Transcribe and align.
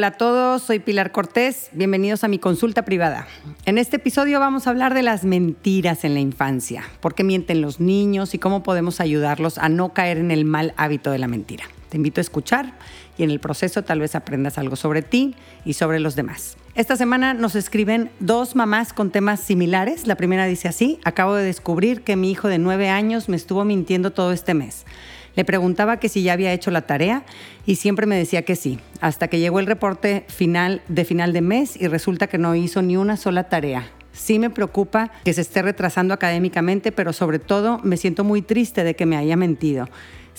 Hola 0.00 0.06
a 0.06 0.12
todos, 0.12 0.62
soy 0.62 0.78
Pilar 0.78 1.12
Cortés, 1.12 1.68
bienvenidos 1.72 2.24
a 2.24 2.28
mi 2.28 2.38
consulta 2.38 2.86
privada. 2.86 3.28
En 3.66 3.76
este 3.76 3.96
episodio 3.96 4.40
vamos 4.40 4.66
a 4.66 4.70
hablar 4.70 4.94
de 4.94 5.02
las 5.02 5.24
mentiras 5.24 6.04
en 6.04 6.14
la 6.14 6.20
infancia, 6.20 6.84
por 7.00 7.14
qué 7.14 7.22
mienten 7.22 7.60
los 7.60 7.80
niños 7.80 8.32
y 8.32 8.38
cómo 8.38 8.62
podemos 8.62 8.98
ayudarlos 9.02 9.58
a 9.58 9.68
no 9.68 9.92
caer 9.92 10.16
en 10.16 10.30
el 10.30 10.46
mal 10.46 10.72
hábito 10.78 11.10
de 11.10 11.18
la 11.18 11.28
mentira. 11.28 11.64
Te 11.90 11.98
invito 11.98 12.18
a 12.18 12.22
escuchar 12.22 12.78
y 13.18 13.24
en 13.24 13.30
el 13.30 13.40
proceso 13.40 13.82
tal 13.82 14.00
vez 14.00 14.14
aprendas 14.14 14.56
algo 14.56 14.74
sobre 14.74 15.02
ti 15.02 15.34
y 15.66 15.74
sobre 15.74 16.00
los 16.00 16.16
demás. 16.16 16.56
Esta 16.74 16.96
semana 16.96 17.34
nos 17.34 17.54
escriben 17.54 18.10
dos 18.20 18.56
mamás 18.56 18.94
con 18.94 19.10
temas 19.10 19.40
similares. 19.40 20.06
La 20.06 20.14
primera 20.14 20.46
dice 20.46 20.68
así, 20.68 20.98
acabo 21.04 21.34
de 21.34 21.44
descubrir 21.44 22.00
que 22.00 22.16
mi 22.16 22.30
hijo 22.30 22.48
de 22.48 22.58
nueve 22.58 22.88
años 22.88 23.28
me 23.28 23.36
estuvo 23.36 23.66
mintiendo 23.66 24.12
todo 24.12 24.32
este 24.32 24.54
mes. 24.54 24.86
Le 25.40 25.46
preguntaba 25.46 25.96
que 25.96 26.10
si 26.10 26.22
ya 26.22 26.34
había 26.34 26.52
hecho 26.52 26.70
la 26.70 26.82
tarea 26.82 27.24
y 27.64 27.76
siempre 27.76 28.04
me 28.04 28.14
decía 28.14 28.42
que 28.42 28.56
sí, 28.56 28.78
hasta 29.00 29.28
que 29.28 29.38
llegó 29.38 29.58
el 29.58 29.64
reporte 29.64 30.26
final 30.28 30.82
de 30.88 31.06
final 31.06 31.32
de 31.32 31.40
mes 31.40 31.80
y 31.80 31.88
resulta 31.88 32.26
que 32.26 32.36
no 32.36 32.54
hizo 32.54 32.82
ni 32.82 32.98
una 32.98 33.16
sola 33.16 33.44
tarea. 33.44 33.88
Sí 34.12 34.38
me 34.38 34.50
preocupa 34.50 35.10
que 35.24 35.32
se 35.32 35.40
esté 35.40 35.62
retrasando 35.62 36.12
académicamente, 36.12 36.92
pero 36.92 37.14
sobre 37.14 37.38
todo 37.38 37.80
me 37.82 37.96
siento 37.96 38.22
muy 38.22 38.42
triste 38.42 38.84
de 38.84 38.94
que 38.94 39.06
me 39.06 39.16
haya 39.16 39.34
mentido. 39.34 39.88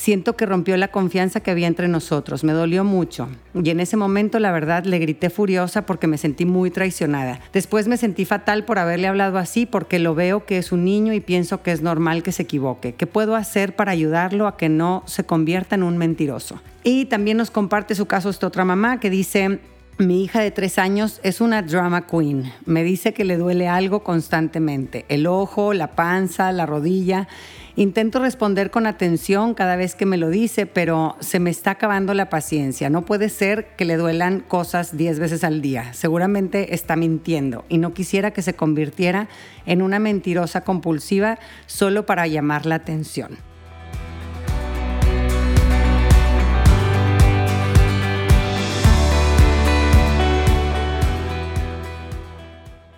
Siento 0.01 0.35
que 0.35 0.47
rompió 0.47 0.75
la 0.77 0.87
confianza 0.87 1.41
que 1.41 1.51
había 1.51 1.67
entre 1.67 1.87
nosotros, 1.87 2.43
me 2.43 2.53
dolió 2.53 2.83
mucho. 2.83 3.29
Y 3.53 3.69
en 3.69 3.79
ese 3.79 3.97
momento, 3.97 4.39
la 4.39 4.51
verdad, 4.51 4.83
le 4.83 4.97
grité 4.97 5.29
furiosa 5.29 5.85
porque 5.85 6.07
me 6.07 6.17
sentí 6.17 6.43
muy 6.43 6.71
traicionada. 6.71 7.39
Después 7.53 7.87
me 7.87 7.97
sentí 7.97 8.25
fatal 8.25 8.65
por 8.65 8.79
haberle 8.79 9.07
hablado 9.07 9.37
así 9.37 9.67
porque 9.67 9.99
lo 9.99 10.15
veo 10.15 10.43
que 10.43 10.57
es 10.57 10.71
un 10.71 10.85
niño 10.85 11.13
y 11.13 11.19
pienso 11.19 11.61
que 11.61 11.71
es 11.71 11.83
normal 11.83 12.23
que 12.23 12.31
se 12.31 12.41
equivoque. 12.41 12.95
¿Qué 12.95 13.05
puedo 13.05 13.35
hacer 13.35 13.75
para 13.75 13.91
ayudarlo 13.91 14.47
a 14.47 14.57
que 14.57 14.69
no 14.69 15.03
se 15.05 15.23
convierta 15.23 15.75
en 15.75 15.83
un 15.83 15.99
mentiroso? 15.99 16.59
Y 16.83 17.05
también 17.05 17.37
nos 17.37 17.51
comparte 17.51 17.93
su 17.93 18.07
caso 18.07 18.31
esta 18.31 18.47
otra 18.47 18.65
mamá 18.65 18.99
que 18.99 19.11
dice, 19.11 19.59
mi 19.99 20.23
hija 20.23 20.41
de 20.41 20.49
tres 20.49 20.79
años 20.79 21.19
es 21.21 21.41
una 21.41 21.61
drama 21.61 22.07
queen. 22.07 22.51
Me 22.65 22.83
dice 22.83 23.13
que 23.13 23.23
le 23.23 23.37
duele 23.37 23.67
algo 23.67 24.01
constantemente, 24.01 25.05
el 25.09 25.27
ojo, 25.27 25.75
la 25.75 25.91
panza, 25.91 26.51
la 26.51 26.65
rodilla. 26.65 27.27
Intento 27.75 28.19
responder 28.19 28.69
con 28.69 28.85
atención 28.85 29.53
cada 29.53 29.77
vez 29.77 29.95
que 29.95 30.05
me 30.05 30.17
lo 30.17 30.29
dice, 30.29 30.65
pero 30.65 31.15
se 31.19 31.39
me 31.39 31.49
está 31.49 31.71
acabando 31.71 32.13
la 32.13 32.29
paciencia. 32.29 32.89
No 32.89 33.05
puede 33.05 33.29
ser 33.29 33.75
que 33.77 33.85
le 33.85 33.95
duelan 33.95 34.41
cosas 34.41 34.97
diez 34.97 35.19
veces 35.19 35.43
al 35.43 35.61
día. 35.61 35.93
Seguramente 35.93 36.75
está 36.75 36.95
mintiendo 36.95 37.63
y 37.69 37.77
no 37.77 37.93
quisiera 37.93 38.31
que 38.31 38.41
se 38.41 38.55
convirtiera 38.55 39.29
en 39.65 39.81
una 39.81 39.99
mentirosa 39.99 40.61
compulsiva 40.61 41.39
solo 41.65 42.05
para 42.05 42.27
llamar 42.27 42.65
la 42.65 42.75
atención. 42.75 43.50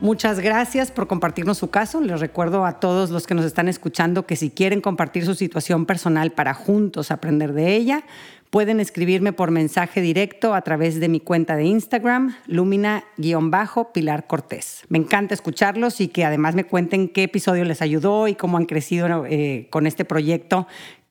Muchas 0.04 0.42
gracias 0.42 0.92
por 0.92 1.08
compartirnos 1.08 1.58
su 1.60 1.70
caso. 1.70 2.02
Les 2.02 2.20
recuerdo 2.20 2.66
a 2.66 2.82
todos 2.82 3.10
los 3.10 3.26
que 3.26 3.36
nos 3.36 3.46
están 3.46 3.70
escuchando 3.70 4.26
que 4.26 4.36
si 4.36 4.50
quieren 4.50 4.82
compartir 4.82 5.24
su 5.24 5.34
situación 5.34 5.86
personal 5.86 6.34
para 6.34 6.54
juntos 6.54 7.10
aprender 7.10 7.54
de 7.54 7.74
ella, 7.74 8.04
pueden 8.50 8.82
escribirme 8.82 9.32
por 9.32 9.50
mensaje 9.50 10.02
directo 10.02 10.56
a 10.56 10.62
través 10.62 11.00
de 11.00 11.08
mi 11.08 11.22
cuenta 11.22 11.56
de 11.56 11.64
Instagram, 11.64 12.36
Lumina-Pilar 12.48 14.28
Cortés. 14.28 14.84
Me 14.90 14.98
encanta 14.98 15.36
escucharlos 15.36 16.02
y 16.02 16.10
que 16.10 16.26
además 16.26 16.54
me 16.54 16.66
cuenten 16.66 17.08
qué 17.08 17.24
episodio 17.24 17.64
les 17.64 17.82
ayudó 17.82 18.28
y 18.28 18.36
cómo 18.36 18.58
han 18.58 18.66
crecido 18.66 19.26
eh, 19.26 19.68
con 19.70 19.88
este 19.88 20.04
proyecto 20.04 20.68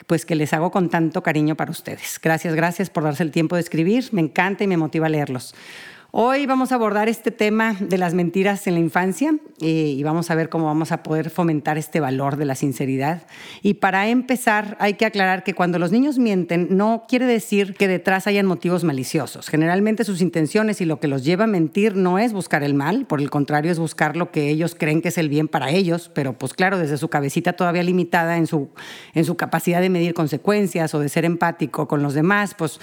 pues 0.07 0.27
que 0.27 0.35
les 0.35 0.53
hago 0.53 0.71
con 0.71 0.91
tanto 0.91 1.23
cariño 1.23 1.55
para 1.55 1.71
ustedes. 1.71 2.21
Gracias, 2.23 2.55
gracias 2.55 2.91
por 2.91 3.05
darse 3.05 3.23
el 3.23 3.31
tiempo 3.31 3.55
de 3.55 3.63
escribir. 3.63 4.11
Me 4.13 4.21
encanta 4.21 4.65
y 4.65 4.67
me 4.67 4.77
motiva 4.77 5.07
a 5.07 5.09
leerlos. 5.09 5.55
Hoy 6.15 6.45
vamos 6.45 6.73
a 6.73 6.75
abordar 6.75 7.09
este 7.09 7.31
tema 7.31 7.75
de 7.81 7.97
las 7.97 8.13
mentiras 8.13 8.67
en 8.67 8.75
la 8.75 8.81
infancia 8.81 9.35
eh, 9.63 9.95
y 9.97 10.03
vamos 10.03 10.31
a 10.31 10.35
ver 10.35 10.51
cómo 10.51 10.67
vamos 10.67 10.93
a 10.93 11.03
poder 11.03 11.31
fomentar 11.31 11.79
este 11.79 12.01
valor 12.01 12.37
de 12.37 12.45
la 12.45 12.55
sinceridad. 12.55 13.23
Y 13.63 13.75
para 13.75 14.07
empezar, 14.09 14.77
hay 14.79 14.93
que 14.93 15.07
aclarar 15.07 15.43
que 15.43 15.55
cuando 15.55 15.79
los 15.79 15.91
niños 15.91 16.19
mienten 16.19 16.69
no 16.77 17.07
quiere 17.09 17.25
decir 17.25 17.73
que 17.73 17.89
detrás 17.89 18.27
hayan 18.27 18.45
motivos 18.45 18.85
maliciosos. 18.85 19.49
Generalmente 19.49 20.05
sus 20.05 20.21
intenciones 20.21 20.83
y 20.83 20.85
lo 20.85 21.01
que 21.01 21.09
los 21.09 21.25
lleva 21.25 21.45
a 21.45 21.47
mentir 21.47 21.97
no 21.97 22.19
es 22.19 22.35
buscar 22.35 22.63
el 22.63 22.75
mal, 22.75 23.07
por 23.07 23.23
el 23.23 23.31
contrario 23.31 23.73
es 23.73 23.79
buscar 23.79 24.15
lo 24.15 24.31
que 24.31 24.51
ellos 24.51 24.75
creen 24.75 25.01
que 25.01 25.09
es 25.09 25.17
el 25.17 25.31
bien 25.31 25.49
para 25.49 25.71
ellos, 25.71 26.11
pero 26.13 26.35
pues 26.35 26.53
claro, 26.53 26.77
desde 26.77 26.99
su 26.99 27.09
cabecita 27.09 27.55
todavía 27.55 27.85
limitada 27.85 28.37
en 28.37 28.47
su, 28.47 28.69
en 29.15 29.25
su 29.25 29.39
capacidad 29.39 29.81
de 29.81 29.89
medir 29.89 30.13
consecuencias 30.13 30.95
o 30.95 31.01
de 31.01 31.09
ser 31.09 31.25
empático 31.25 31.89
con 31.89 32.03
los 32.03 32.13
demás, 32.13 32.55
pues 32.55 32.81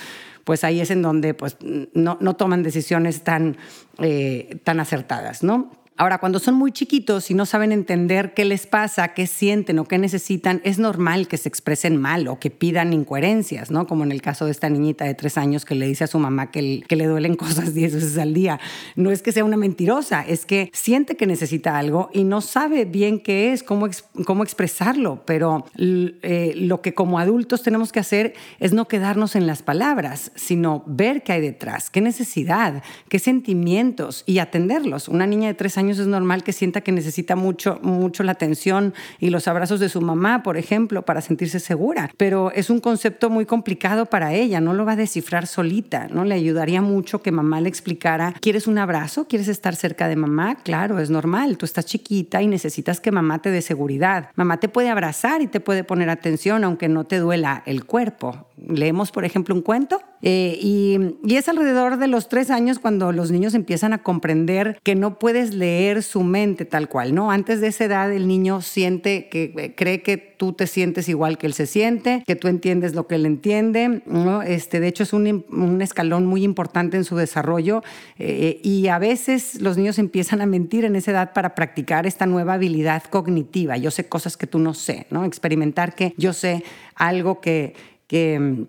pues 0.50 0.64
ahí 0.64 0.82
es 0.82 0.90
en 0.90 1.04
donde 1.04 1.36
pues, 1.36 1.58
no, 1.94 2.18
no 2.20 2.36
toman 2.36 2.64
decisiones 2.64 3.22
tan, 3.22 3.56
eh, 4.00 4.60
tan 4.64 4.80
acertadas, 4.80 5.44
¿no? 5.44 5.70
Ahora, 6.00 6.20
cuando 6.20 6.40
son 6.40 6.56
muy 6.56 6.72
chiquitos 6.72 7.30
y 7.30 7.34
no 7.34 7.46
saben 7.46 7.74
entender 7.74 8.34
qué 8.34 8.46
les 8.46 8.68
pasa, 8.68 9.10
qué 9.10 9.28
sienten 9.28 9.80
o 9.80 9.84
qué 9.84 9.98
necesitan, 9.98 10.62
es 10.64 10.80
normal 10.80 11.28
que 11.28 11.36
se 11.36 11.50
expresen 11.50 11.98
mal 11.98 12.30
o 12.30 12.40
que 12.40 12.50
pidan 12.50 12.94
incoherencias, 12.94 13.70
¿no? 13.70 13.86
Como 13.86 14.06
en 14.06 14.14
el 14.14 14.22
caso 14.22 14.46
de 14.46 14.52
esta 14.52 14.70
niñita 14.70 15.04
de 15.04 15.14
tres 15.14 15.38
años 15.38 15.66
que 15.66 15.76
le 15.76 15.86
dice 15.86 16.06
a 16.06 16.08
su 16.08 16.18
mamá 16.18 16.52
que, 16.52 16.86
que 16.88 16.96
le 16.96 17.06
duelen 17.06 17.36
cosas 17.36 17.74
diez 17.74 17.94
veces 17.94 18.18
al 18.18 18.34
día. 18.34 18.62
No 18.96 19.12
es 19.12 19.22
que 19.22 19.34
sea 19.34 19.44
una 19.44 19.58
mentirosa, 19.58 20.22
es 20.26 20.46
que 20.46 20.72
siente 20.74 21.18
que 21.18 21.26
necesita 21.26 21.78
algo 21.78 22.10
y 22.14 22.24
no 22.24 22.40
sabe 22.40 22.86
bien 22.86 23.20
qué 23.20 23.52
es, 23.52 23.62
cómo, 23.62 23.90
cómo 24.26 24.44
expresarlo. 24.44 25.24
Pero 25.26 25.66
eh, 25.76 26.54
lo 26.56 26.82
que 26.82 26.94
como 26.94 27.20
adultos 27.20 27.62
tenemos 27.62 27.92
que 27.92 28.00
hacer 28.00 28.36
es 28.62 28.72
no 28.72 28.88
quedarnos 28.88 29.36
en 29.36 29.48
las 29.48 29.64
palabras, 29.64 30.32
sino 30.36 30.82
ver 30.88 31.24
qué 31.24 31.34
hay 31.34 31.42
detrás, 31.42 31.90
qué 31.90 32.00
necesidad, 32.00 32.84
qué 33.10 33.20
sentimientos 33.20 34.24
y 34.26 34.40
atenderlos. 34.40 35.10
Una 35.10 35.28
niña 35.28 35.50
de 35.50 35.56
tres 35.56 35.78
años 35.78 35.89
es 35.98 36.08
normal 36.08 36.44
que 36.44 36.54
sienta 36.54 36.82
que 36.82 36.92
necesita 36.92 37.36
mucho, 37.36 37.80
mucho 37.82 38.24
la 38.24 38.34
atención 38.34 38.94
y 39.20 39.30
los 39.30 39.48
abrazos 39.48 39.80
de 39.80 39.90
su 39.90 40.02
mamá, 40.02 40.44
por 40.44 40.58
ejemplo, 40.58 41.04
para 41.04 41.22
sentirse 41.22 41.60
segura. 41.60 42.12
Pero 42.18 42.52
es 42.52 42.70
un 42.70 42.80
concepto 42.80 43.30
muy 43.30 43.46
complicado 43.46 44.06
para 44.06 44.34
ella, 44.34 44.62
no 44.62 44.74
lo 44.74 44.86
va 44.86 44.92
a 44.92 44.98
descifrar 44.98 45.48
solita, 45.48 46.08
¿no? 46.10 46.26
Le 46.26 46.36
ayudaría 46.36 46.82
mucho 46.82 47.22
que 47.22 47.32
mamá 47.32 47.62
le 47.62 47.70
explicara, 47.70 48.34
¿quieres 48.40 48.68
un 48.68 48.78
abrazo? 48.78 49.28
¿Quieres 49.28 49.48
estar 49.48 49.76
cerca 49.76 50.08
de 50.08 50.16
mamá? 50.16 50.58
Claro, 50.64 51.00
es 51.00 51.10
normal, 51.10 51.58
tú 51.58 51.66
estás 51.66 51.86
chiquita 51.86 52.42
y 52.42 52.48
necesitas 52.48 53.00
que 53.00 53.12
mamá 53.12 53.42
te 53.42 53.50
dé 53.50 53.62
seguridad. 53.62 54.30
Mamá 54.36 54.58
te 54.58 54.70
puede 54.70 54.90
abrazar 54.90 55.42
y 55.42 55.48
te 55.48 55.60
puede 55.60 55.84
poner 55.84 56.10
atención 56.10 56.64
aunque 56.64 56.90
no 56.90 57.06
te 57.06 57.18
duela 57.18 57.64
el 57.66 57.86
cuerpo. 57.86 58.49
Leemos, 58.68 59.12
por 59.12 59.26
ejemplo, 59.26 59.56
un 59.56 59.62
cuento 59.62 60.02
eh, 60.22 60.58
y, 60.62 61.00
es 61.34 61.48
alrededor 61.48 61.98
de 61.98 62.08
los 62.08 62.28
tres 62.28 62.50
años 62.50 62.80
cuando 62.80 63.14
los 63.14 63.32
niños 63.32 63.54
empiezan 63.54 63.94
a 63.94 64.00
comprender 64.00 64.78
que 64.84 64.96
no 64.96 65.18
puedes 65.18 65.54
leer 65.54 66.04
su 66.04 66.24
mente 66.24 66.66
tal 66.66 66.90
cual, 66.90 67.16
¿no? 67.16 67.32
Antes 67.32 67.62
de 67.62 67.68
esa 67.68 67.86
edad 67.86 68.12
el 68.12 68.28
niño 68.28 68.62
siente 68.62 69.30
que 69.30 69.54
eh, 69.56 69.76
cree 69.76 70.02
que 70.02 70.18
tú 70.18 70.54
te 70.54 70.68
sientes 70.68 71.08
igual 71.08 71.38
que 71.38 71.48
él 71.48 71.54
se 71.54 71.66
siente, 71.66 72.24
que 72.28 72.36
tú 72.36 72.48
entiendes 72.50 72.96
lo 72.96 73.08
que 73.08 73.16
él 73.16 73.26
entiende, 73.26 74.02
¿no? 74.06 74.42
Este, 74.42 74.80
de 74.80 74.88
hecho 74.88 75.04
es 75.04 75.14
un, 75.14 75.46
un 75.50 75.82
escalón 75.82 76.26
muy 76.26 76.44
importante 76.44 76.98
en 76.98 77.06
su 77.06 77.16
desarrollo 77.16 77.82
eh, 78.18 78.60
y 78.62 78.88
a 78.88 79.00
veces 79.00 79.62
los 79.62 79.78
niños 79.78 80.00
empiezan 80.00 80.42
a 80.42 80.46
mentir 80.46 80.84
en 80.84 80.96
esa 80.98 81.12
edad 81.12 81.34
para 81.34 81.56
practicar 81.56 82.06
esta 82.06 82.26
nueva 82.26 82.56
habilidad 82.56 83.04
cognitiva. 83.04 83.78
Yo 83.78 83.92
sé 83.92 84.10
cosas 84.10 84.36
que 84.36 84.48
tú 84.48 84.60
no 84.60 84.74
sé, 84.74 85.08
¿no? 85.12 85.24
Experimentar 85.24 85.96
que 85.96 86.14
yo 86.18 86.34
sé 86.34 86.64
algo 86.96 87.40
que, 87.40 87.74
que 88.10 88.66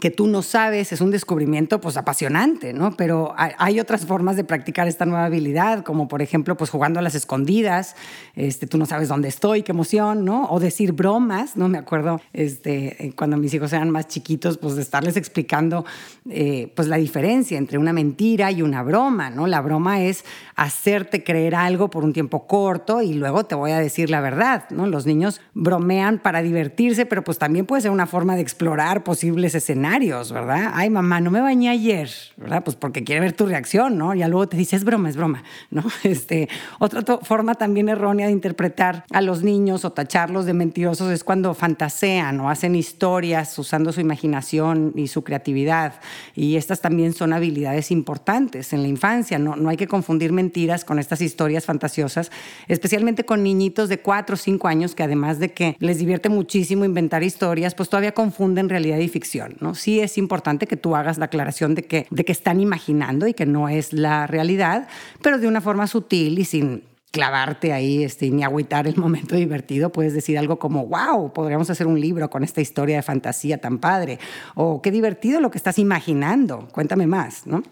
que 0.00 0.10
tú 0.10 0.26
no 0.26 0.40
sabes 0.40 0.90
es 0.90 1.02
un 1.02 1.10
descubrimiento 1.10 1.78
pues 1.78 1.98
apasionante, 1.98 2.72
¿no? 2.72 2.96
Pero 2.96 3.34
hay, 3.36 3.78
otras 3.78 4.06
formas 4.06 4.36
de 4.36 4.44
practicar 4.44 4.88
esta 4.88 5.04
nueva 5.04 5.26
habilidad, 5.26 5.84
como 5.84 6.08
por 6.08 6.22
ejemplo 6.22 6.56
pues 6.56 6.70
jugando 6.70 6.98
a 6.98 7.02
las 7.02 7.14
escondidas, 7.14 7.94
este, 8.34 8.66
tú 8.66 8.78
no 8.78 8.86
sabes 8.86 9.08
dónde 9.08 9.28
estoy, 9.28 9.62
qué 9.62 9.72
emoción, 9.72 10.24
¿no? 10.24 10.46
O 10.48 10.60
decir 10.60 10.92
bromas, 10.92 11.56
¿no? 11.56 11.68
Me 11.68 11.76
acuerdo 11.76 12.22
este, 12.32 13.04
eh, 13.04 13.12
cuando 13.14 13.36
mis 13.36 13.52
hijos 13.52 13.72
eran 13.74 13.90
más 13.90 14.08
chiquitos, 14.08 14.56
pues 14.56 14.76
de 14.76 14.82
estarles 14.82 15.18
explicando 15.18 15.84
eh, 16.30 16.72
pues 16.74 16.88
la 16.88 16.96
diferencia 16.96 17.58
entre 17.58 17.76
una 17.76 17.92
mentira 17.92 18.50
y 18.50 18.62
una 18.62 18.82
broma, 18.82 19.28
¿no? 19.28 19.46
La 19.46 19.60
broma 19.60 20.02
es 20.02 20.24
hacerte 20.56 21.22
creer 21.22 21.54
algo 21.54 21.90
por 21.90 22.02
un 22.02 22.14
tiempo 22.14 22.46
corto 22.46 23.02
y 23.02 23.12
luego 23.12 23.44
te 23.44 23.54
voy 23.54 23.72
a 23.72 23.78
decir 23.78 24.08
la 24.08 24.22
verdad, 24.22 24.64
¿no? 24.70 24.86
Los 24.86 25.04
niños 25.04 25.42
bromean 25.52 26.18
para 26.18 26.40
divertirse, 26.40 27.04
pero 27.04 27.22
pues 27.22 27.36
también 27.36 27.66
puede 27.66 27.82
ser 27.82 27.90
una 27.90 28.06
forma 28.06 28.36
de 28.36 28.42
explorar 28.42 29.04
posibles 29.04 29.54
escenarios 29.54 29.81
¿verdad? 29.82 30.72
Ay, 30.74 30.90
mamá, 30.90 31.20
no 31.20 31.30
me 31.30 31.40
bañé 31.40 31.68
ayer, 31.68 32.10
¿verdad? 32.36 32.62
Pues 32.64 32.76
porque 32.76 33.04
quiere 33.04 33.20
ver 33.20 33.32
tu 33.32 33.46
reacción, 33.46 33.98
¿no? 33.98 34.14
Ya 34.14 34.28
luego 34.28 34.48
te 34.48 34.56
dice, 34.56 34.76
es 34.76 34.84
broma, 34.84 35.08
es 35.08 35.16
broma, 35.16 35.42
¿no? 35.70 35.84
Este, 36.02 36.48
otra 36.78 37.18
forma 37.22 37.54
también 37.54 37.88
errónea 37.88 38.26
de 38.26 38.32
interpretar 38.32 39.04
a 39.12 39.20
los 39.20 39.42
niños 39.42 39.84
o 39.84 39.92
tacharlos 39.92 40.46
de 40.46 40.52
mentirosos 40.52 41.10
es 41.10 41.24
cuando 41.24 41.54
fantasean 41.54 42.38
o 42.40 42.50
hacen 42.50 42.74
historias 42.74 43.58
usando 43.58 43.92
su 43.92 44.00
imaginación 44.00 44.92
y 44.96 45.08
su 45.08 45.24
creatividad. 45.24 45.94
Y 46.34 46.56
estas 46.56 46.80
también 46.80 47.12
son 47.12 47.32
habilidades 47.32 47.90
importantes 47.90 48.72
en 48.72 48.82
la 48.82 48.88
infancia. 48.88 49.38
No, 49.38 49.56
no 49.56 49.68
hay 49.68 49.76
que 49.76 49.88
confundir 49.88 50.32
mentiras 50.32 50.84
con 50.84 50.98
estas 50.98 51.20
historias 51.20 51.64
fantasiosas, 51.64 52.30
especialmente 52.68 53.24
con 53.24 53.42
niñitos 53.42 53.88
de 53.88 54.00
4 54.00 54.34
o 54.34 54.36
5 54.36 54.68
años 54.68 54.94
que 54.94 55.02
además 55.02 55.38
de 55.38 55.52
que 55.52 55.76
les 55.78 55.98
divierte 55.98 56.28
muchísimo 56.28 56.84
inventar 56.84 57.22
historias, 57.22 57.74
pues 57.74 57.88
todavía 57.88 58.12
confunden 58.12 58.68
realidad 58.68 58.98
y 58.98 59.08
ficción, 59.08 59.56
¿no? 59.60 59.71
Sí 59.74 60.00
es 60.00 60.18
importante 60.18 60.66
que 60.66 60.76
tú 60.76 60.96
hagas 60.96 61.18
la 61.18 61.26
aclaración 61.26 61.74
de 61.74 61.84
que, 61.84 62.06
de 62.10 62.24
que 62.24 62.32
están 62.32 62.60
imaginando 62.60 63.26
y 63.26 63.34
que 63.34 63.46
no 63.46 63.68
es 63.68 63.92
la 63.92 64.26
realidad, 64.26 64.88
pero 65.22 65.38
de 65.38 65.48
una 65.48 65.60
forma 65.60 65.86
sutil 65.86 66.38
y 66.38 66.44
sin 66.44 66.84
clavarte 67.12 67.72
ahí 67.72 68.02
este, 68.02 68.30
ni 68.30 68.42
agüitar 68.42 68.86
el 68.86 68.96
momento 68.98 69.36
divertido, 69.36 69.92
puedes 69.92 70.14
decir 70.14 70.38
algo 70.38 70.58
como, 70.58 70.86
wow, 70.86 71.32
podríamos 71.32 71.70
hacer 71.70 71.86
un 71.86 72.00
libro 72.00 72.28
con 72.30 72.42
esta 72.42 72.60
historia 72.60 72.96
de 72.96 73.02
fantasía 73.02 73.58
tan 73.58 73.78
padre, 73.78 74.18
o 74.54 74.82
qué 74.82 74.90
divertido 74.90 75.40
lo 75.40 75.50
que 75.50 75.58
estás 75.58 75.78
imaginando, 75.78 76.68
cuéntame 76.72 77.06
más, 77.06 77.46
¿no? 77.46 77.62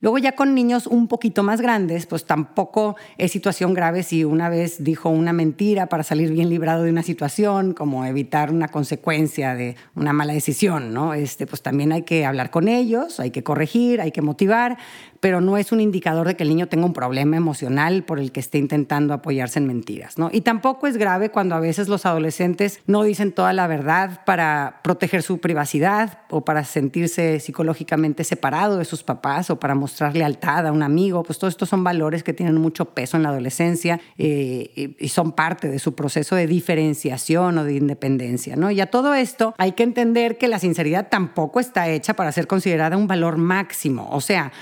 Luego 0.00 0.18
ya 0.18 0.32
con 0.32 0.54
niños 0.54 0.86
un 0.86 1.08
poquito 1.08 1.42
más 1.42 1.62
grandes, 1.62 2.04
pues 2.04 2.26
tampoco 2.26 2.96
es 3.16 3.32
situación 3.32 3.72
grave 3.72 4.02
si 4.02 4.24
una 4.24 4.50
vez 4.50 4.84
dijo 4.84 5.08
una 5.08 5.32
mentira 5.32 5.88
para 5.88 6.02
salir 6.02 6.30
bien 6.32 6.50
librado 6.50 6.82
de 6.82 6.90
una 6.90 7.02
situación, 7.02 7.72
como 7.72 8.04
evitar 8.04 8.50
una 8.52 8.68
consecuencia 8.68 9.54
de 9.54 9.74
una 9.94 10.12
mala 10.12 10.34
decisión, 10.34 10.92
¿no? 10.92 11.14
Este, 11.14 11.46
pues 11.46 11.62
también 11.62 11.92
hay 11.92 12.02
que 12.02 12.26
hablar 12.26 12.50
con 12.50 12.68
ellos, 12.68 13.20
hay 13.20 13.30
que 13.30 13.42
corregir, 13.42 14.02
hay 14.02 14.12
que 14.12 14.20
motivar, 14.20 14.76
pero 15.26 15.40
no 15.40 15.56
es 15.56 15.72
un 15.72 15.80
indicador 15.80 16.28
de 16.28 16.36
que 16.36 16.44
el 16.44 16.50
niño 16.50 16.68
tenga 16.68 16.86
un 16.86 16.92
problema 16.92 17.36
emocional 17.36 18.04
por 18.04 18.20
el 18.20 18.30
que 18.30 18.38
esté 18.38 18.58
intentando 18.58 19.12
apoyarse 19.12 19.58
en 19.58 19.66
mentiras, 19.66 20.18
¿no? 20.18 20.30
Y 20.32 20.42
tampoco 20.42 20.86
es 20.86 20.98
grave 20.98 21.30
cuando 21.30 21.56
a 21.56 21.58
veces 21.58 21.88
los 21.88 22.06
adolescentes 22.06 22.78
no 22.86 23.02
dicen 23.02 23.32
toda 23.32 23.52
la 23.52 23.66
verdad 23.66 24.20
para 24.24 24.78
proteger 24.84 25.24
su 25.24 25.38
privacidad 25.38 26.20
o 26.30 26.44
para 26.44 26.62
sentirse 26.62 27.40
psicológicamente 27.40 28.22
separado 28.22 28.78
de 28.78 28.84
sus 28.84 29.02
papás 29.02 29.50
o 29.50 29.58
para 29.58 29.74
mostrar 29.74 30.14
lealtad 30.14 30.64
a 30.64 30.70
un 30.70 30.84
amigo, 30.84 31.24
pues 31.24 31.40
todos 31.40 31.54
estos 31.54 31.70
son 31.70 31.82
valores 31.82 32.22
que 32.22 32.32
tienen 32.32 32.54
mucho 32.58 32.84
peso 32.84 33.16
en 33.16 33.24
la 33.24 33.30
adolescencia 33.30 33.98
eh, 34.18 34.94
y 34.96 35.08
son 35.08 35.32
parte 35.32 35.68
de 35.68 35.80
su 35.80 35.96
proceso 35.96 36.36
de 36.36 36.46
diferenciación 36.46 37.58
o 37.58 37.64
de 37.64 37.74
independencia, 37.74 38.54
¿no? 38.54 38.70
Y 38.70 38.80
a 38.80 38.92
todo 38.92 39.12
esto 39.12 39.56
hay 39.58 39.72
que 39.72 39.82
entender 39.82 40.38
que 40.38 40.46
la 40.46 40.60
sinceridad 40.60 41.08
tampoco 41.08 41.58
está 41.58 41.88
hecha 41.88 42.14
para 42.14 42.30
ser 42.30 42.46
considerada 42.46 42.96
un 42.96 43.08
valor 43.08 43.38
máximo, 43.38 44.08
o 44.12 44.20
sea, 44.20 44.52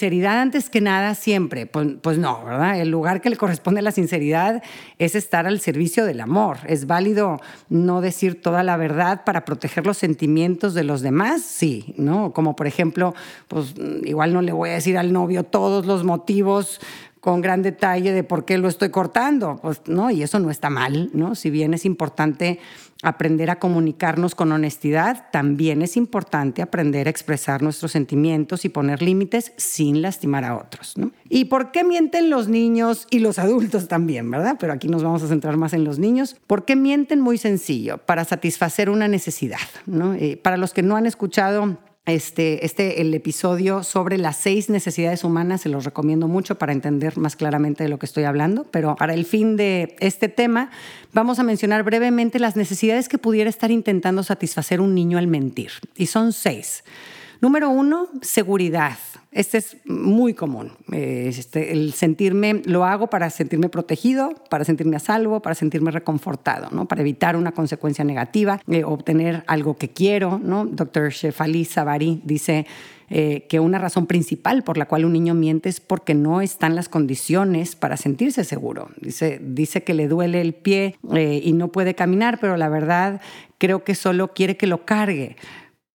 Sinceridad 0.00 0.40
antes 0.40 0.70
que 0.70 0.80
nada 0.80 1.14
siempre, 1.14 1.66
pues, 1.66 1.86
pues, 2.00 2.16
no, 2.16 2.42
¿verdad? 2.42 2.80
El 2.80 2.88
lugar 2.88 3.20
que 3.20 3.28
le 3.28 3.36
corresponde 3.36 3.80
a 3.80 3.82
la 3.82 3.92
sinceridad 3.92 4.62
es 4.98 5.14
estar 5.14 5.46
al 5.46 5.60
servicio 5.60 6.06
del 6.06 6.22
amor. 6.22 6.56
Es 6.66 6.86
válido 6.86 7.38
no 7.68 8.00
decir 8.00 8.40
toda 8.40 8.62
la 8.62 8.78
verdad 8.78 9.24
para 9.24 9.44
proteger 9.44 9.84
los 9.84 9.98
sentimientos 9.98 10.72
de 10.72 10.84
los 10.84 11.02
demás, 11.02 11.42
sí, 11.42 11.92
¿no? 11.98 12.32
Como 12.32 12.56
por 12.56 12.66
ejemplo, 12.66 13.14
pues 13.46 13.74
igual 14.04 14.32
no 14.32 14.40
le 14.40 14.52
voy 14.52 14.70
a 14.70 14.74
decir 14.74 14.96
al 14.96 15.12
novio 15.12 15.44
todos 15.44 15.84
los 15.84 16.02
motivos 16.02 16.80
con 17.20 17.42
gran 17.42 17.62
detalle 17.62 18.12
de 18.12 18.24
por 18.24 18.44
qué 18.44 18.56
lo 18.58 18.68
estoy 18.68 18.88
cortando, 18.88 19.58
pues 19.62 19.82
no, 19.86 20.10
y 20.10 20.22
eso 20.22 20.38
no 20.38 20.50
está 20.50 20.70
mal, 20.70 21.10
¿no? 21.12 21.34
Si 21.34 21.50
bien 21.50 21.74
es 21.74 21.84
importante 21.84 22.58
aprender 23.02 23.50
a 23.50 23.58
comunicarnos 23.58 24.34
con 24.34 24.52
honestidad, 24.52 25.30
también 25.30 25.82
es 25.82 25.96
importante 25.96 26.62
aprender 26.62 27.06
a 27.06 27.10
expresar 27.10 27.62
nuestros 27.62 27.92
sentimientos 27.92 28.64
y 28.64 28.68
poner 28.68 29.02
límites 29.02 29.52
sin 29.56 30.02
lastimar 30.02 30.44
a 30.44 30.56
otros, 30.56 30.96
¿no? 30.96 31.10
¿Y 31.28 31.46
por 31.46 31.72
qué 31.72 31.84
mienten 31.84 32.30
los 32.30 32.48
niños 32.48 33.06
y 33.10 33.18
los 33.18 33.38
adultos 33.38 33.88
también, 33.88 34.30
verdad? 34.30 34.56
Pero 34.58 34.72
aquí 34.72 34.88
nos 34.88 35.02
vamos 35.02 35.22
a 35.22 35.28
centrar 35.28 35.56
más 35.56 35.72
en 35.74 35.84
los 35.84 35.98
niños. 35.98 36.36
¿Por 36.46 36.64
qué 36.64 36.76
mienten? 36.76 37.20
Muy 37.20 37.38
sencillo, 37.38 37.98
para 37.98 38.24
satisfacer 38.24 38.88
una 38.88 39.08
necesidad, 39.08 39.58
¿no? 39.86 40.14
Eh, 40.14 40.38
para 40.42 40.56
los 40.56 40.72
que 40.72 40.82
no 40.82 40.96
han 40.96 41.06
escuchado 41.06 41.78
este, 42.12 42.64
este, 42.64 43.00
el 43.00 43.12
episodio 43.14 43.82
sobre 43.82 44.18
las 44.18 44.36
seis 44.36 44.70
necesidades 44.70 45.24
humanas, 45.24 45.62
se 45.62 45.68
los 45.68 45.84
recomiendo 45.84 46.28
mucho 46.28 46.56
para 46.56 46.72
entender 46.72 47.16
más 47.18 47.36
claramente 47.36 47.84
de 47.84 47.90
lo 47.90 47.98
que 47.98 48.06
estoy 48.06 48.24
hablando, 48.24 48.64
pero 48.70 48.96
para 48.96 49.14
el 49.14 49.24
fin 49.24 49.56
de 49.56 49.96
este 50.00 50.28
tema 50.28 50.70
vamos 51.12 51.38
a 51.38 51.42
mencionar 51.42 51.82
brevemente 51.82 52.38
las 52.38 52.56
necesidades 52.56 53.08
que 53.08 53.18
pudiera 53.18 53.50
estar 53.50 53.70
intentando 53.70 54.22
satisfacer 54.22 54.80
un 54.80 54.94
niño 54.94 55.18
al 55.18 55.26
mentir. 55.26 55.70
Y 55.96 56.06
son 56.06 56.32
seis. 56.32 56.84
Número 57.40 57.70
uno, 57.70 58.06
seguridad. 58.20 58.98
Este 59.32 59.58
es 59.58 59.76
muy 59.86 60.34
común. 60.34 60.72
Este, 60.92 61.72
el 61.72 61.94
sentirme, 61.94 62.60
lo 62.66 62.84
hago 62.84 63.06
para 63.06 63.30
sentirme 63.30 63.70
protegido, 63.70 64.34
para 64.50 64.64
sentirme 64.64 64.96
a 64.96 64.98
salvo, 64.98 65.40
para 65.40 65.54
sentirme 65.54 65.90
reconfortado, 65.90 66.68
¿no? 66.70 66.86
para 66.86 67.00
evitar 67.00 67.36
una 67.36 67.52
consecuencia 67.52 68.04
negativa, 68.04 68.60
eh, 68.68 68.84
obtener 68.84 69.42
algo 69.46 69.76
que 69.78 69.88
quiero. 69.88 70.38
¿no? 70.42 70.66
Dr. 70.66 71.12
Shefali 71.12 71.64
Savari 71.64 72.20
dice 72.24 72.66
eh, 73.08 73.46
que 73.48 73.58
una 73.58 73.78
razón 73.78 74.06
principal 74.06 74.62
por 74.62 74.76
la 74.76 74.86
cual 74.86 75.04
un 75.04 75.12
niño 75.14 75.34
miente 75.34 75.68
es 75.68 75.80
porque 75.80 76.14
no 76.14 76.40
están 76.42 76.74
las 76.74 76.88
condiciones 76.88 77.74
para 77.74 77.96
sentirse 77.96 78.44
seguro. 78.44 78.90
Dice, 79.00 79.40
dice 79.42 79.82
que 79.82 79.94
le 79.94 80.08
duele 80.08 80.40
el 80.40 80.54
pie 80.54 80.96
eh, 81.14 81.40
y 81.42 81.52
no 81.54 81.68
puede 81.68 81.94
caminar, 81.94 82.38
pero 82.38 82.56
la 82.56 82.68
verdad 82.68 83.20
creo 83.58 83.84
que 83.84 83.94
solo 83.94 84.32
quiere 84.32 84.56
que 84.56 84.66
lo 84.66 84.84
cargue. 84.84 85.36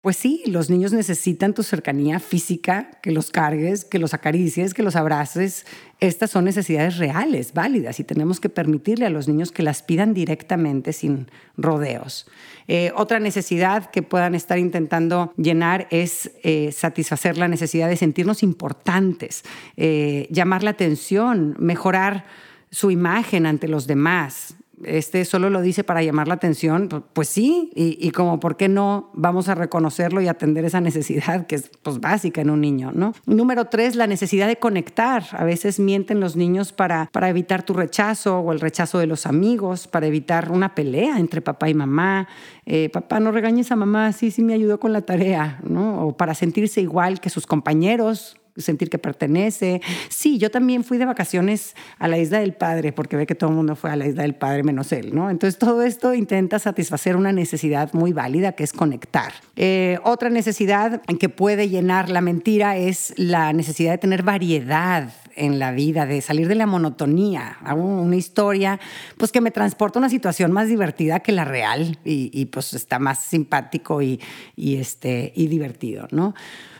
Pues 0.02 0.16
sí, 0.16 0.42
los 0.46 0.68
niños 0.68 0.92
necesitan 0.92 1.54
tu 1.54 1.62
cercanía 1.62 2.18
física, 2.18 2.90
que 3.04 3.12
los 3.12 3.30
cargues, 3.30 3.84
que 3.84 4.00
los 4.00 4.14
acaricies, 4.14 4.74
que 4.74 4.82
los 4.82 4.96
abraces. 4.96 5.64
Estas 6.00 6.28
son 6.32 6.44
necesidades 6.44 6.96
reales, 6.98 7.54
válidas, 7.54 8.00
y 8.00 8.04
tenemos 8.04 8.40
que 8.40 8.48
permitirle 8.48 9.06
a 9.06 9.10
los 9.10 9.28
niños 9.28 9.52
que 9.52 9.62
las 9.62 9.84
pidan 9.84 10.12
directamente 10.12 10.92
sin 10.92 11.28
rodeos. 11.56 12.26
Eh, 12.66 12.90
otra 12.96 13.20
necesidad 13.20 13.92
que 13.92 14.02
puedan 14.02 14.34
estar 14.34 14.58
intentando 14.58 15.32
llenar 15.36 15.86
es 15.92 16.32
eh, 16.42 16.72
satisfacer 16.72 17.38
la 17.38 17.46
necesidad 17.46 17.88
de 17.88 17.96
sentirnos 17.96 18.42
importantes, 18.42 19.44
eh, 19.76 20.26
llamar 20.30 20.64
la 20.64 20.70
atención, 20.70 21.54
mejorar 21.60 22.24
su 22.72 22.90
imagen 22.90 23.46
ante 23.46 23.68
los 23.68 23.86
demás, 23.86 24.56
este 24.84 25.24
solo 25.24 25.50
lo 25.50 25.62
dice 25.62 25.84
para 25.84 26.02
llamar 26.02 26.28
la 26.28 26.34
atención, 26.34 26.88
pues 27.12 27.28
sí, 27.28 27.70
y, 27.74 28.10
como 28.10 28.40
por 28.40 28.56
qué 28.56 28.68
no 28.68 29.10
vamos 29.14 29.48
a 29.48 29.54
reconocerlo 29.54 30.20
y 30.20 30.28
atender 30.28 30.64
esa 30.64 30.80
necesidad 30.80 31.46
que 31.46 31.56
es 31.56 31.70
pues, 31.82 32.00
básica 32.00 32.40
en 32.40 32.50
un 32.50 32.60
niño, 32.60 32.92
¿no? 32.94 33.14
Número 33.26 33.66
tres, 33.66 33.96
la 33.96 34.06
necesidad 34.06 34.46
de 34.46 34.56
conectar. 34.56 35.24
A 35.32 35.44
veces 35.44 35.78
mienten 35.78 36.20
los 36.20 36.36
niños 36.36 36.72
para, 36.72 37.08
para 37.12 37.28
evitar 37.28 37.62
tu 37.62 37.74
rechazo 37.74 38.38
o 38.38 38.52
el 38.52 38.60
rechazo 38.60 38.98
de 38.98 39.06
los 39.06 39.26
amigos, 39.26 39.86
para 39.86 40.06
evitar 40.06 40.50
una 40.50 40.74
pelea 40.74 41.18
entre 41.18 41.40
papá 41.40 41.68
y 41.68 41.74
mamá. 41.74 42.28
Eh, 42.66 42.88
papá, 42.90 43.20
no 43.20 43.32
regañes 43.32 43.72
a 43.72 43.76
mamá, 43.76 44.12
sí, 44.12 44.30
sí 44.30 44.42
me 44.42 44.54
ayudó 44.54 44.78
con 44.78 44.92
la 44.92 45.02
tarea, 45.02 45.60
¿no? 45.62 46.06
O 46.06 46.16
para 46.16 46.34
sentirse 46.34 46.80
igual 46.80 47.20
que 47.20 47.30
sus 47.30 47.46
compañeros, 47.46 48.36
sentir 48.56 48.90
que 48.90 48.98
pertenece. 48.98 49.80
Sí, 50.08 50.38
yo 50.38 50.50
también 50.50 50.84
fui 50.84 50.98
de 50.98 51.06
vacaciones 51.06 51.74
a 51.98 52.08
la 52.08 52.18
isla 52.18 52.40
del 52.40 52.54
padre, 52.54 52.92
porque 52.92 53.16
ve 53.16 53.26
que 53.26 53.34
todo 53.34 53.50
el 53.50 53.56
mundo 53.56 53.76
fue 53.76 53.90
a 53.90 53.96
la 53.96 54.06
isla 54.06 54.22
del 54.22 54.34
padre 54.34 54.62
menos 54.62 54.92
él, 54.92 55.14
¿no? 55.14 55.30
Entonces 55.30 55.58
todo 55.58 55.82
esto 55.82 56.14
intenta 56.14 56.58
satisfacer 56.58 57.16
una 57.16 57.32
necesidad 57.32 57.92
muy 57.92 58.12
válida 58.12 58.52
que 58.52 58.64
es 58.64 58.72
conectar. 58.72 59.32
Eh, 59.56 59.98
otra 60.04 60.30
necesidad 60.30 61.02
que 61.18 61.28
puede 61.28 61.68
llenar 61.68 62.10
la 62.10 62.20
mentira 62.20 62.76
es 62.76 63.14
la 63.16 63.52
necesidad 63.52 63.92
de 63.92 63.98
tener 63.98 64.22
variedad 64.22 65.12
en 65.34 65.58
la 65.58 65.72
vida, 65.72 66.06
de 66.06 66.20
salir 66.20 66.48
de 66.48 66.54
la 66.54 66.66
monotonía. 66.66 67.56
Hago 67.64 67.82
una 67.84 68.16
historia 68.16 68.80
pues 69.16 69.32
que 69.32 69.40
me 69.40 69.50
transporta 69.50 69.98
a 69.98 70.00
una 70.00 70.08
situación 70.08 70.52
más 70.52 70.68
divertida 70.68 71.20
que 71.20 71.32
la 71.32 71.44
real 71.44 71.98
y, 72.04 72.46
pues 72.46 72.74
está 72.74 72.98
más 72.98 73.22
simpático 73.22 74.02
y, 74.02 74.20
y, 74.56 74.76
este, 74.76 75.32
y 75.34 75.46
divertido, 75.46 76.08
¿no? 76.10 76.34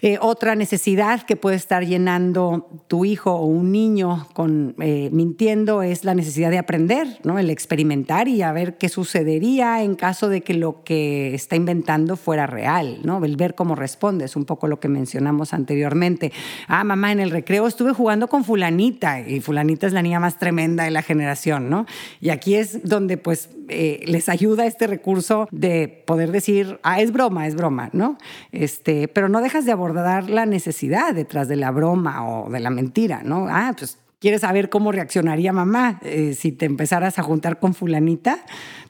Eh, 0.04 0.18
otra 0.20 0.56
necesidad 0.56 1.22
que 1.22 1.36
puede 1.36 1.54
estar 1.54 1.86
llenando 1.86 2.68
tu 2.88 3.04
hijo 3.04 3.36
o 3.36 3.46
un 3.46 3.70
niño 3.70 4.26
con 4.32 4.74
eh, 4.80 5.10
mintiendo 5.12 5.84
es 5.84 6.04
la 6.04 6.16
necesidad 6.16 6.50
de 6.50 6.58
aprender. 6.58 7.06
El 7.38 7.50
experimentar 7.50 8.26
y 8.26 8.42
a 8.42 8.52
ver 8.52 8.78
qué 8.78 8.88
sucedería 8.88 9.80
en 9.84 9.94
caso 9.94 10.28
de 10.28 10.40
que 10.40 10.54
lo 10.54 10.82
que 10.82 11.32
está 11.34 11.54
inventando 11.54 12.16
fuera 12.16 12.48
real, 12.48 12.98
¿no? 13.04 13.24
El 13.24 13.36
ver 13.36 13.54
cómo 13.54 13.76
responde 13.76 14.24
es 14.24 14.34
un 14.34 14.44
poco 14.44 14.66
lo 14.66 14.80
que 14.80 14.88
mencionamos 14.88 15.54
anteriormente. 15.54 16.32
Ah, 16.66 16.82
mamá, 16.82 17.12
en 17.12 17.20
el 17.20 17.30
recreo 17.30 17.68
estuve 17.68 17.92
jugando 17.92 18.26
con 18.26 18.42
fulanita 18.42 19.20
y 19.20 19.40
fulanita 19.40 19.86
es 19.86 19.92
la 19.92 20.02
niña 20.02 20.18
más 20.18 20.36
tremenda 20.36 20.82
de 20.82 20.90
la 20.90 21.02
generación, 21.02 21.70
¿no? 21.70 21.86
Y 22.20 22.30
aquí 22.30 22.56
es 22.56 22.82
donde 22.82 23.18
pues 23.18 23.50
eh, 23.68 24.02
les 24.06 24.28
ayuda 24.28 24.66
este 24.66 24.88
recurso 24.88 25.46
de 25.52 26.02
poder 26.06 26.32
decir, 26.32 26.80
ah, 26.82 27.00
es 27.00 27.12
broma, 27.12 27.46
es 27.46 27.54
broma, 27.54 27.88
¿no? 27.92 28.18
Este, 28.50 29.06
pero 29.06 29.28
no 29.28 29.40
dejas 29.40 29.64
de 29.64 29.72
abordar 29.72 29.91
dar 30.00 30.30
la 30.30 30.46
necesidad 30.46 31.14
detrás 31.14 31.48
de 31.48 31.56
la 31.56 31.70
broma 31.70 32.26
o 32.26 32.50
de 32.50 32.60
la 32.60 32.70
mentira, 32.70 33.22
¿no? 33.24 33.46
Ah, 33.48 33.74
pues 33.76 33.98
quieres 34.22 34.42
saber 34.42 34.70
cómo 34.70 34.92
reaccionaría 34.92 35.52
mamá 35.52 35.98
eh, 36.02 36.34
si 36.38 36.52
te 36.52 36.64
empezaras 36.64 37.18
a 37.18 37.24
juntar 37.24 37.58
con 37.58 37.74
fulanita, 37.74 38.38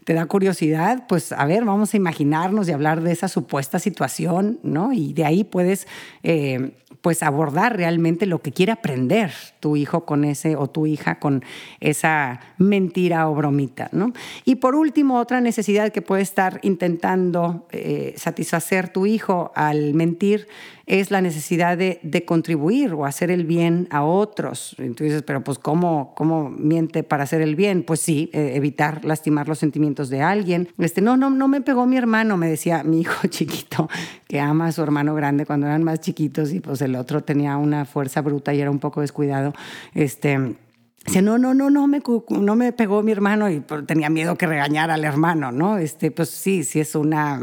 te 0.04 0.12
da 0.12 0.26
curiosidad, 0.26 1.06
pues 1.09 1.32
a 1.32 1.44
ver, 1.47 1.64
vamos 1.64 1.94
a 1.94 1.97
imaginarnos 1.97 2.68
y 2.68 2.73
hablar 2.73 3.00
de 3.00 3.12
esa 3.12 3.28
supuesta 3.28 3.78
situación, 3.78 4.59
¿no? 4.62 4.92
Y 4.92 5.14
de 5.14 5.25
ahí 5.25 5.42
puedes, 5.42 5.88
eh, 6.23 6.73
pues 7.00 7.23
abordar 7.23 7.76
realmente 7.76 8.26
lo 8.26 8.40
que 8.42 8.52
quiere 8.52 8.73
aprender 8.73 9.32
tu 9.59 9.76
hijo 9.76 10.04
con 10.04 10.25
ese 10.25 10.54
o 10.54 10.68
tu 10.68 10.87
hija 10.87 11.18
con 11.18 11.42
esa 11.80 12.40
mentira 12.59 13.28
o 13.28 13.35
bromita. 13.35 13.88
¿no? 13.92 14.12
Y 14.44 14.56
por 14.56 14.76
último, 14.76 15.18
otra 15.18 15.40
necesidad 15.40 15.90
que 15.90 16.00
puede 16.00 16.23
estar 16.23 16.61
intentando 16.62 17.66
eh, 17.73 18.14
satisfacer 18.16 18.88
tu 18.88 19.06
hijo 19.06 19.50
al 19.56 19.94
mentir 19.94 20.47
es 20.86 21.10
la 21.10 21.20
necesidad 21.20 21.78
de, 21.78 22.24
contribuir 22.26 22.92
o 22.94 23.04
hacer 23.04 23.30
el 23.30 23.44
bien 23.44 23.88
a 23.90 24.04
otros. 24.04 24.76
Entonces, 24.78 25.22
pero 25.22 25.42
pues 25.42 25.58
¿cómo, 25.58 26.14
cómo 26.14 26.50
miente 26.50 27.02
para 27.02 27.24
hacer 27.24 27.40
el 27.40 27.56
bien? 27.56 27.82
Pues 27.82 28.00
sí, 28.00 28.30
eh, 28.32 28.52
evitar 28.54 29.04
lastimar 29.04 29.48
los 29.48 29.58
sentimientos 29.58 30.08
de 30.08 30.22
alguien. 30.22 30.68
Este, 30.78 31.00
no, 31.00 31.16
no, 31.16 31.30
no 31.30 31.48
me 31.48 31.60
pegó 31.60 31.86
mi 31.86 31.96
hermano, 31.96 32.36
me 32.36 32.48
decía 32.48 32.84
mi 32.84 33.00
hijo 33.00 33.26
chiquito, 33.28 33.88
que 34.28 34.40
ama 34.40 34.66
a 34.66 34.72
su 34.72 34.82
hermano 34.82 35.14
grande 35.14 35.46
cuando 35.46 35.66
eran 35.66 35.82
más 35.82 36.00
chiquitos 36.00 36.52
y 36.52 36.60
pues 36.60 36.80
el 36.82 36.94
otro 36.94 37.22
tenía 37.22 37.56
una 37.56 37.84
fuerza 37.84 38.20
bruta 38.20 38.54
y 38.54 38.60
era 38.60 38.70
un 38.70 38.78
poco 38.78 39.00
descuidado. 39.00 39.52
Este, 39.94 40.56
Dice, 41.04 41.21
no, 41.21 41.37
no, 41.37 41.52
no, 41.52 41.68
no 41.68 41.88
me, 41.88 42.00
no 42.28 42.54
me 42.54 42.73
pegó 42.73 43.02
mi 43.02 43.11
hermano 43.11 43.50
y 43.50 43.59
pues, 43.59 43.85
tenía 43.87 44.09
miedo 44.09 44.38
que 44.38 44.47
regañara 44.47 44.94
al 44.94 45.04
hermano, 45.04 45.50
¿no? 45.50 45.78
Este, 45.78 46.12
pues 46.12 46.30
sí, 46.30 46.62
sí 46.62 46.78
es 46.78 46.94
una, 46.94 47.42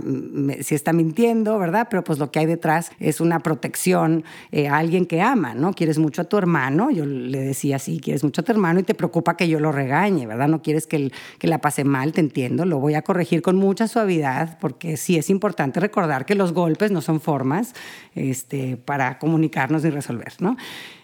sí 0.61 0.75
está 0.75 0.93
mintiendo, 0.93 1.59
¿verdad? 1.59 1.87
Pero 1.89 2.01
pues 2.05 2.19
lo 2.19 2.31
que 2.31 2.39
hay 2.39 2.45
detrás 2.45 2.91
es 2.99 3.19
una 3.19 3.41
protección 3.41 4.23
eh, 4.53 4.69
a 4.69 4.77
alguien 4.77 5.05
que 5.05 5.21
ama, 5.21 5.55
¿no? 5.55 5.73
Quieres 5.73 5.99
mucho 5.99 6.21
a 6.21 6.25
tu 6.25 6.37
hermano, 6.37 6.89
yo 6.89 7.05
le 7.05 7.41
decía 7.41 7.75
así, 7.75 7.99
quieres 7.99 8.23
mucho 8.23 8.41
a 8.41 8.45
tu 8.45 8.51
hermano 8.53 8.79
y 8.79 8.83
te 8.83 8.93
preocupa 8.93 9.35
que 9.35 9.49
yo 9.49 9.59
lo 9.59 9.73
regañe, 9.73 10.25
¿verdad? 10.25 10.47
No 10.47 10.61
quieres 10.61 10.87
que, 10.87 11.11
que 11.37 11.47
la 11.47 11.59
pase 11.59 11.83
mal, 11.83 12.13
te 12.13 12.21
entiendo, 12.21 12.63
lo 12.63 12.79
voy 12.79 12.93
a 12.93 13.01
corregir 13.01 13.41
con 13.41 13.57
mucha 13.57 13.89
suavidad 13.89 14.57
porque 14.59 14.95
sí 14.95 15.17
es 15.17 15.29
importante 15.29 15.81
recordar 15.81 16.25
que 16.25 16.35
los 16.35 16.53
golpes 16.53 16.91
no 16.91 17.01
son 17.01 17.19
formas 17.19 17.73
este, 18.15 18.77
para 18.77 19.19
comunicarnos 19.19 19.83
y 19.83 19.89
resolver, 19.89 20.31
¿no? 20.39 20.55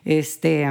Este 0.06 0.66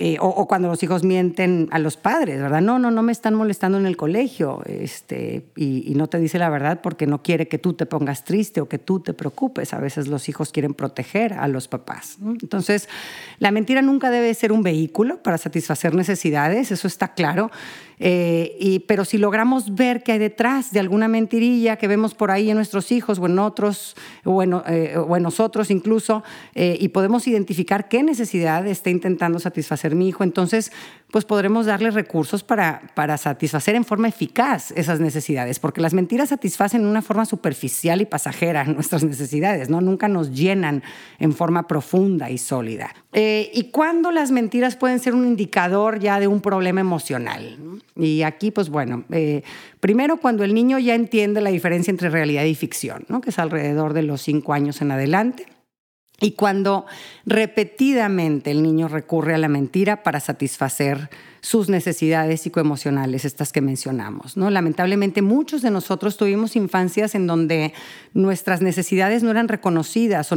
eh, 0.00 0.16
o, 0.20 0.46
cuando 0.46 0.68
los 0.68 0.80
hijos 0.84 1.02
mienten 1.02 1.68
a 1.72 1.80
los 1.80 1.96
padres, 1.96 2.40
¿verdad? 2.40 2.60
No, 2.60 2.78
no, 2.78 2.92
no 2.92 3.02
me 3.02 3.10
están 3.10 3.34
molestando 3.34 3.78
en 3.78 3.86
el 3.86 3.96
colegio 3.96 4.62
este, 4.64 5.46
y, 5.56 5.92
no 5.96 6.06
te 6.06 6.20
dice 6.20 6.38
la 6.38 6.48
verdad 6.50 6.80
porque 6.80 7.08
no 7.08 7.20
quiere 7.20 7.48
que 7.48 7.58
tú 7.58 7.72
te 7.72 7.84
pongas 7.84 8.24
triste 8.24 8.60
o 8.60 8.68
que 8.68 8.78
tú 8.78 9.00
te 9.00 9.12
preocupes. 9.12 9.74
A 9.74 9.80
veces 9.80 10.06
los 10.06 10.28
hijos 10.28 10.52
quieren 10.52 10.72
proteger 10.72 11.32
a 11.32 11.48
los 11.48 11.66
papás. 11.66 12.18
Entonces, 12.24 12.88
la 13.40 13.50
mentira 13.50 13.82
nunca 13.82 14.10
debe 14.10 14.32
ser 14.34 14.52
un 14.52 14.62
vehículo 14.62 15.20
para 15.20 15.36
satisfacer 15.36 15.96
necesidades, 15.96 16.70
eso 16.70 16.86
está 16.86 17.14
claro. 17.14 17.50
Eh, 18.00 18.56
y, 18.60 18.80
pero 18.80 19.04
si 19.04 19.18
logramos 19.18 19.74
ver 19.74 20.02
qué 20.02 20.12
hay 20.12 20.18
detrás 20.18 20.72
de 20.72 20.80
alguna 20.80 21.08
mentirilla 21.08 21.76
que 21.76 21.88
vemos 21.88 22.14
por 22.14 22.30
ahí 22.30 22.50
en 22.50 22.56
nuestros 22.56 22.92
hijos 22.92 23.18
o 23.18 23.26
en 23.26 23.38
otros, 23.38 23.96
o 24.24 24.42
en, 24.42 24.54
eh, 24.66 24.96
o 24.96 25.16
en 25.16 25.22
nosotros 25.22 25.70
incluso, 25.70 26.22
y 26.54 26.88
podemos 26.88 27.26
identificar 27.26 27.88
qué 27.88 28.02
necesidad 28.02 28.66
está 28.66 28.90
intentando 28.90 29.38
satisfacer 29.38 29.94
mi 29.94 30.08
hijo, 30.08 30.24
entonces 30.24 30.72
pues 31.10 31.24
podremos 31.24 31.66
darle 31.66 31.90
recursos 31.90 32.44
para, 32.44 32.82
para 32.94 33.16
satisfacer 33.16 33.74
en 33.74 33.84
forma 33.84 34.08
eficaz 34.08 34.72
esas 34.72 35.00
necesidades, 35.00 35.58
porque 35.58 35.80
las 35.80 35.94
mentiras 35.94 36.28
satisfacen 36.28 36.82
en 36.82 36.86
una 36.86 37.00
forma 37.00 37.24
superficial 37.24 38.00
y 38.00 38.04
pasajera 38.04 38.64
nuestras 38.66 39.04
necesidades, 39.04 39.70
¿no? 39.70 39.80
Nunca 39.80 40.08
nos 40.08 40.32
llenan 40.32 40.82
en 41.18 41.32
forma 41.32 41.66
profunda 41.66 42.30
y 42.30 42.38
sólida. 42.38 42.94
Eh, 43.12 43.50
¿Y 43.54 43.70
cuándo 43.70 44.10
las 44.10 44.30
mentiras 44.30 44.76
pueden 44.76 44.98
ser 44.98 45.14
un 45.14 45.26
indicador 45.26 45.98
ya 45.98 46.20
de 46.20 46.26
un 46.26 46.40
problema 46.40 46.80
emocional? 46.80 47.56
Y 47.96 48.22
aquí, 48.22 48.50
pues 48.50 48.68
bueno, 48.68 49.04
eh, 49.10 49.42
primero 49.80 50.18
cuando 50.18 50.44
el 50.44 50.54
niño 50.54 50.78
ya 50.78 50.94
entiende 50.94 51.40
la 51.40 51.50
diferencia 51.50 51.90
entre 51.90 52.10
realidad 52.10 52.44
y 52.44 52.54
ficción, 52.54 53.04
¿no? 53.08 53.20
que 53.20 53.30
es 53.30 53.38
alrededor 53.38 53.94
de 53.94 54.02
los 54.02 54.20
cinco 54.20 54.52
años 54.52 54.82
en 54.82 54.90
adelante. 54.90 55.46
Y 56.20 56.32
cuando 56.32 56.84
repetidamente 57.26 58.50
el 58.50 58.62
niño 58.62 58.88
recurre 58.88 59.34
a 59.34 59.38
la 59.38 59.48
mentira 59.48 60.02
para 60.02 60.18
satisfacer 60.18 61.10
sus 61.40 61.68
necesidades 61.68 62.40
psicoemocionales, 62.40 63.24
estas 63.24 63.52
que 63.52 63.60
mencionamos. 63.60 64.36
¿no? 64.36 64.50
Lamentablemente 64.50 65.22
muchos 65.22 65.62
de 65.62 65.70
nosotros 65.70 66.16
tuvimos 66.16 66.56
infancias 66.56 67.14
en 67.14 67.28
donde 67.28 67.72
nuestras 68.14 68.62
necesidades 68.62 69.22
no 69.22 69.30
eran 69.30 69.46
reconocidas 69.46 70.32
o 70.32 70.36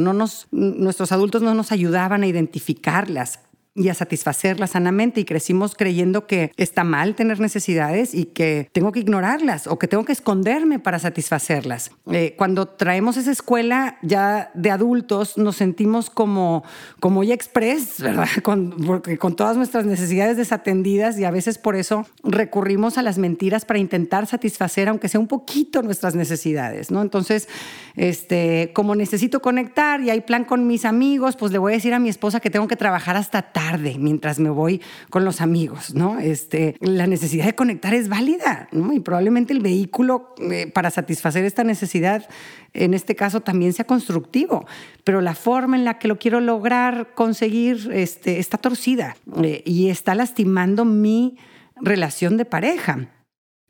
nuestros 0.51 1.11
adultos 1.11 1.41
no 1.41 1.55
nos 1.55 1.71
ayudaban 1.71 2.21
a 2.21 2.27
identificarlas 2.27 3.39
y 3.73 3.87
a 3.87 3.93
satisfacerlas 3.93 4.71
sanamente 4.71 5.21
y 5.21 5.25
crecimos 5.25 5.75
creyendo 5.75 6.27
que 6.27 6.51
está 6.57 6.83
mal 6.83 7.15
tener 7.15 7.39
necesidades 7.39 8.13
y 8.13 8.25
que 8.25 8.69
tengo 8.73 8.91
que 8.91 8.99
ignorarlas 8.99 9.67
o 9.67 9.79
que 9.79 9.87
tengo 9.87 10.03
que 10.03 10.11
esconderme 10.11 10.79
para 10.79 10.99
satisfacerlas. 10.99 11.91
Eh, 12.11 12.35
cuando 12.37 12.67
traemos 12.67 13.15
esa 13.15 13.31
escuela 13.31 13.97
ya 14.01 14.51
de 14.55 14.71
adultos 14.71 15.37
nos 15.37 15.55
sentimos 15.55 16.09
como, 16.09 16.63
como 16.99 17.23
ya 17.23 17.33
express, 17.33 18.01
¿verdad? 18.01 18.27
Con, 18.43 18.71
porque 18.71 19.17
con 19.17 19.35
todas 19.35 19.55
nuestras 19.55 19.85
necesidades 19.85 20.35
desatendidas 20.35 21.17
y 21.17 21.25
a 21.25 21.31
veces 21.31 21.57
por 21.57 21.75
eso 21.75 22.05
recurrimos 22.23 22.97
a 22.97 23.01
las 23.01 23.17
mentiras 23.17 23.65
para 23.65 23.79
intentar 23.79 24.25
satisfacer 24.25 24.89
aunque 24.89 25.07
sea 25.07 25.19
un 25.19 25.27
poquito 25.27 25.81
nuestras 25.81 26.15
necesidades, 26.15 26.91
¿no? 26.91 27.01
Entonces, 27.01 27.47
este, 27.95 28.71
como 28.73 28.95
necesito 28.95 29.41
conectar 29.41 30.01
y 30.01 30.09
hay 30.09 30.21
plan 30.21 30.43
con 30.43 30.67
mis 30.67 30.85
amigos, 30.85 31.35
pues 31.35 31.51
le 31.51 31.57
voy 31.57 31.73
a 31.73 31.75
decir 31.75 31.93
a 31.93 31.99
mi 31.99 32.09
esposa 32.09 32.39
que 32.39 32.49
tengo 32.49 32.67
que 32.67 32.75
trabajar 32.75 33.15
hasta 33.15 33.41
tarde 33.41 33.60
tarde 33.61 33.95
mientras 33.99 34.39
me 34.39 34.49
voy 34.49 34.81
con 35.09 35.23
los 35.23 35.39
amigos, 35.39 35.93
¿no? 35.93 36.19
Este, 36.19 36.75
la 36.79 37.05
necesidad 37.05 37.45
de 37.45 37.53
conectar 37.53 37.93
es 37.93 38.09
válida, 38.09 38.67
¿no? 38.71 38.91
Y 38.91 38.99
probablemente 38.99 39.53
el 39.53 39.59
vehículo 39.59 40.33
eh, 40.39 40.67
para 40.67 40.89
satisfacer 40.89 41.45
esta 41.45 41.63
necesidad, 41.63 42.27
en 42.73 42.93
este 42.93 43.15
caso, 43.15 43.41
también 43.41 43.73
sea 43.73 43.85
constructivo, 43.85 44.65
pero 45.03 45.21
la 45.21 45.35
forma 45.35 45.75
en 45.75 45.85
la 45.85 45.99
que 45.99 46.07
lo 46.07 46.17
quiero 46.17 46.39
lograr 46.41 47.13
conseguir 47.13 47.89
este, 47.93 48.39
está 48.39 48.57
torcida 48.57 49.15
eh, 49.43 49.61
y 49.65 49.89
está 49.89 50.15
lastimando 50.15 50.83
mi 50.83 51.37
relación 51.75 52.37
de 52.37 52.45
pareja. 52.45 53.09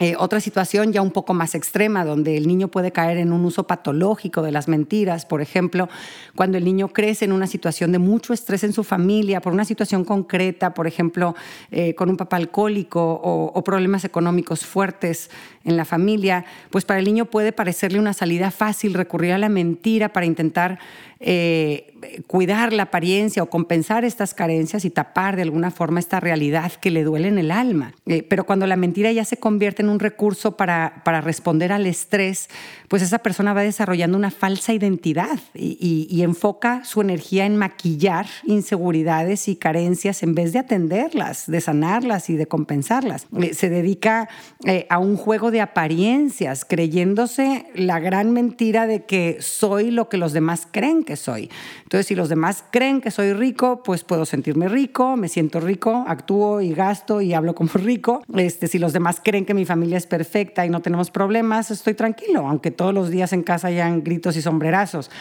Eh, 0.01 0.15
otra 0.17 0.39
situación 0.39 0.93
ya 0.93 1.03
un 1.03 1.11
poco 1.11 1.35
más 1.35 1.53
extrema, 1.53 2.03
donde 2.03 2.35
el 2.35 2.47
niño 2.47 2.69
puede 2.69 2.91
caer 2.91 3.19
en 3.19 3.31
un 3.31 3.45
uso 3.45 3.67
patológico 3.67 4.41
de 4.41 4.51
las 4.51 4.67
mentiras, 4.67 5.27
por 5.27 5.43
ejemplo, 5.43 5.89
cuando 6.35 6.57
el 6.57 6.65
niño 6.65 6.87
crece 6.87 7.25
en 7.25 7.31
una 7.31 7.45
situación 7.45 7.91
de 7.91 7.99
mucho 7.99 8.33
estrés 8.33 8.63
en 8.63 8.73
su 8.73 8.83
familia, 8.83 9.41
por 9.41 9.53
una 9.53 9.63
situación 9.63 10.03
concreta, 10.03 10.73
por 10.73 10.87
ejemplo, 10.87 11.35
eh, 11.69 11.93
con 11.93 12.09
un 12.09 12.17
papá 12.17 12.37
alcohólico 12.37 13.21
o, 13.23 13.63
problemas 13.63 14.03
económicos 14.03 14.65
fuertes 14.65 15.29
en 15.65 15.77
la 15.77 15.85
familia, 15.85 16.45
pues 16.71 16.83
para 16.83 16.97
el 16.99 17.05
niño 17.05 17.25
puede 17.25 17.51
parecerle 17.51 17.99
una 17.99 18.13
salida 18.13 18.49
fácil 18.49 18.95
recurrir 18.95 19.33
a 19.33 19.37
la 19.37 19.49
mentira 19.49 20.09
para 20.09 20.25
intentar 20.25 20.79
eh, 21.19 21.90
cuidar 22.27 22.73
la 22.73 22.83
apariencia 22.83 23.43
o 23.43 23.49
compensar 23.49 24.05
estas 24.05 24.33
carencias 24.33 24.85
y 24.85 24.89
tapar 24.89 25.35
de 25.35 25.43
alguna 25.43 25.71
forma 25.71 25.99
esta 25.99 26.19
realidad 26.19 26.71
que 26.73 26.91
le 26.91 27.03
duele 27.03 27.27
en 27.27 27.37
el 27.37 27.51
alma. 27.51 27.93
Eh, 28.05 28.23
pero 28.23 28.45
cuando 28.45 28.67
la 28.67 28.75
mentira 28.75 29.11
ya 29.11 29.25
se 29.25 29.37
convierte 29.37 29.81
en 29.81 29.89
un 29.89 29.99
recurso 29.99 30.57
para, 30.57 31.01
para, 31.03 31.21
responder 31.21 31.71
al 31.71 31.85
estrés, 31.85 32.49
pues 32.87 33.01
esa 33.01 33.19
persona 33.19 33.53
va 33.53 33.61
desarrollando 33.61 34.17
una 34.17 34.31
falsa 34.31 34.73
identidad 34.73 35.39
y, 35.53 36.21
enfoca 36.21 36.85
su 36.85 37.01
energía 37.01 37.47
en 37.47 37.57
maquillar 37.57 38.27
inseguridades 38.43 39.47
y 39.47 39.55
carencias 39.55 40.21
en 40.21 40.35
vez 40.35 40.53
de 40.53 40.59
atenderlas, 40.59 41.47
de 41.47 41.61
sanarlas 41.61 42.29
y 42.29 42.35
de 42.35 42.45
compensarlas. 42.45 43.25
Eh, 43.39 43.55
se 43.55 43.69
dedica 43.69 44.29
a 44.89 44.99
un 44.99 45.17
juego 45.17 45.49
de 45.49 45.61
apariencias, 45.61 46.63
creyéndose 46.63 47.65
la 47.73 47.99
gran 47.99 48.31
mentira 48.31 48.85
de 48.85 49.05
que 49.05 49.37
soy 49.39 49.89
lo 49.89 50.09
que 50.09 50.17
los 50.17 50.33
demás 50.33 50.67
creen 50.71 51.03
que 51.03 51.15
soy. 51.15 51.49
Entonces, 51.91 52.07
si 52.07 52.15
los 52.15 52.29
demás 52.29 52.63
creen 52.71 53.01
que 53.01 53.11
soy 53.11 53.33
rico, 53.33 53.83
pues 53.83 54.05
puedo 54.05 54.25
sentirme 54.25 54.69
rico, 54.69 55.17
me 55.17 55.27
siento 55.27 55.59
rico, 55.59 56.05
actúo 56.07 56.61
y 56.61 56.73
gasto 56.73 57.19
y 57.19 57.33
hablo 57.33 57.53
como 57.53 57.69
rico. 57.73 58.23
Este, 58.33 58.69
si 58.69 58.79
los 58.79 58.93
demás 58.93 59.19
creen 59.21 59.45
que 59.45 59.53
mi 59.53 59.65
familia 59.65 59.97
es 59.97 60.07
perfecta 60.07 60.65
y 60.65 60.69
no 60.69 60.81
tenemos 60.81 61.11
problemas, 61.11 61.69
estoy 61.69 61.93
tranquilo, 61.93 62.47
aunque 62.47 62.71
todos 62.71 62.93
los 62.93 63.09
días 63.09 63.33
en 63.33 63.43
casa 63.43 63.67
hayan 63.67 64.05
gritos 64.05 64.37
y 64.37 64.41
sombrerazos. 64.41 65.11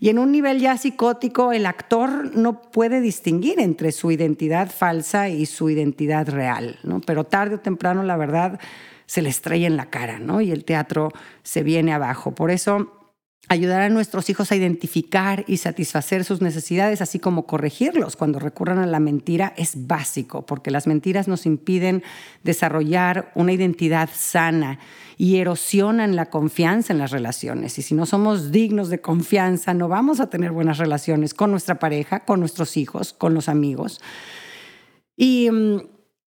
Y 0.00 0.10
en 0.10 0.18
un 0.18 0.30
nivel 0.30 0.60
ya 0.60 0.76
psicótico, 0.76 1.52
el 1.52 1.64
actor 1.64 2.36
no 2.36 2.60
puede 2.60 3.00
distinguir 3.00 3.58
entre 3.58 3.90
su 3.90 4.10
identidad 4.10 4.70
falsa 4.70 5.30
y 5.30 5.46
su 5.46 5.70
identidad 5.70 6.28
real, 6.28 6.78
¿no? 6.82 7.00
Pero 7.00 7.24
tarde 7.24 7.54
o 7.54 7.60
temprano, 7.60 8.02
la 8.02 8.18
verdad, 8.18 8.60
se 9.06 9.22
le 9.22 9.30
estrella 9.30 9.66
en 9.66 9.78
la 9.78 9.86
cara, 9.86 10.18
¿no? 10.18 10.42
Y 10.42 10.50
el 10.50 10.66
teatro 10.66 11.10
se 11.42 11.62
viene 11.62 11.94
abajo. 11.94 12.34
Por 12.34 12.50
eso 12.50 12.97
ayudar 13.48 13.80
a 13.80 13.88
nuestros 13.88 14.28
hijos 14.28 14.52
a 14.52 14.56
identificar 14.56 15.44
y 15.46 15.56
satisfacer 15.56 16.24
sus 16.24 16.42
necesidades, 16.42 17.00
así 17.00 17.18
como 17.18 17.46
corregirlos 17.46 18.16
cuando 18.16 18.38
recurran 18.38 18.78
a 18.78 18.86
la 18.86 19.00
mentira, 19.00 19.54
es 19.56 19.86
básico, 19.86 20.44
porque 20.44 20.70
las 20.70 20.86
mentiras 20.86 21.28
nos 21.28 21.46
impiden 21.46 22.02
desarrollar 22.44 23.32
una 23.34 23.52
identidad 23.52 24.10
sana 24.12 24.78
y 25.16 25.36
erosionan 25.36 26.14
la 26.14 26.26
confianza 26.26 26.92
en 26.92 26.98
las 26.98 27.10
relaciones. 27.10 27.78
Y 27.78 27.82
si 27.82 27.94
no 27.94 28.06
somos 28.06 28.52
dignos 28.52 28.90
de 28.90 29.00
confianza, 29.00 29.72
no 29.74 29.88
vamos 29.88 30.20
a 30.20 30.28
tener 30.28 30.52
buenas 30.52 30.78
relaciones 30.78 31.32
con 31.32 31.50
nuestra 31.50 31.78
pareja, 31.78 32.20
con 32.20 32.40
nuestros 32.40 32.76
hijos, 32.76 33.12
con 33.14 33.34
los 33.34 33.48
amigos. 33.48 34.00
Y 35.16 35.48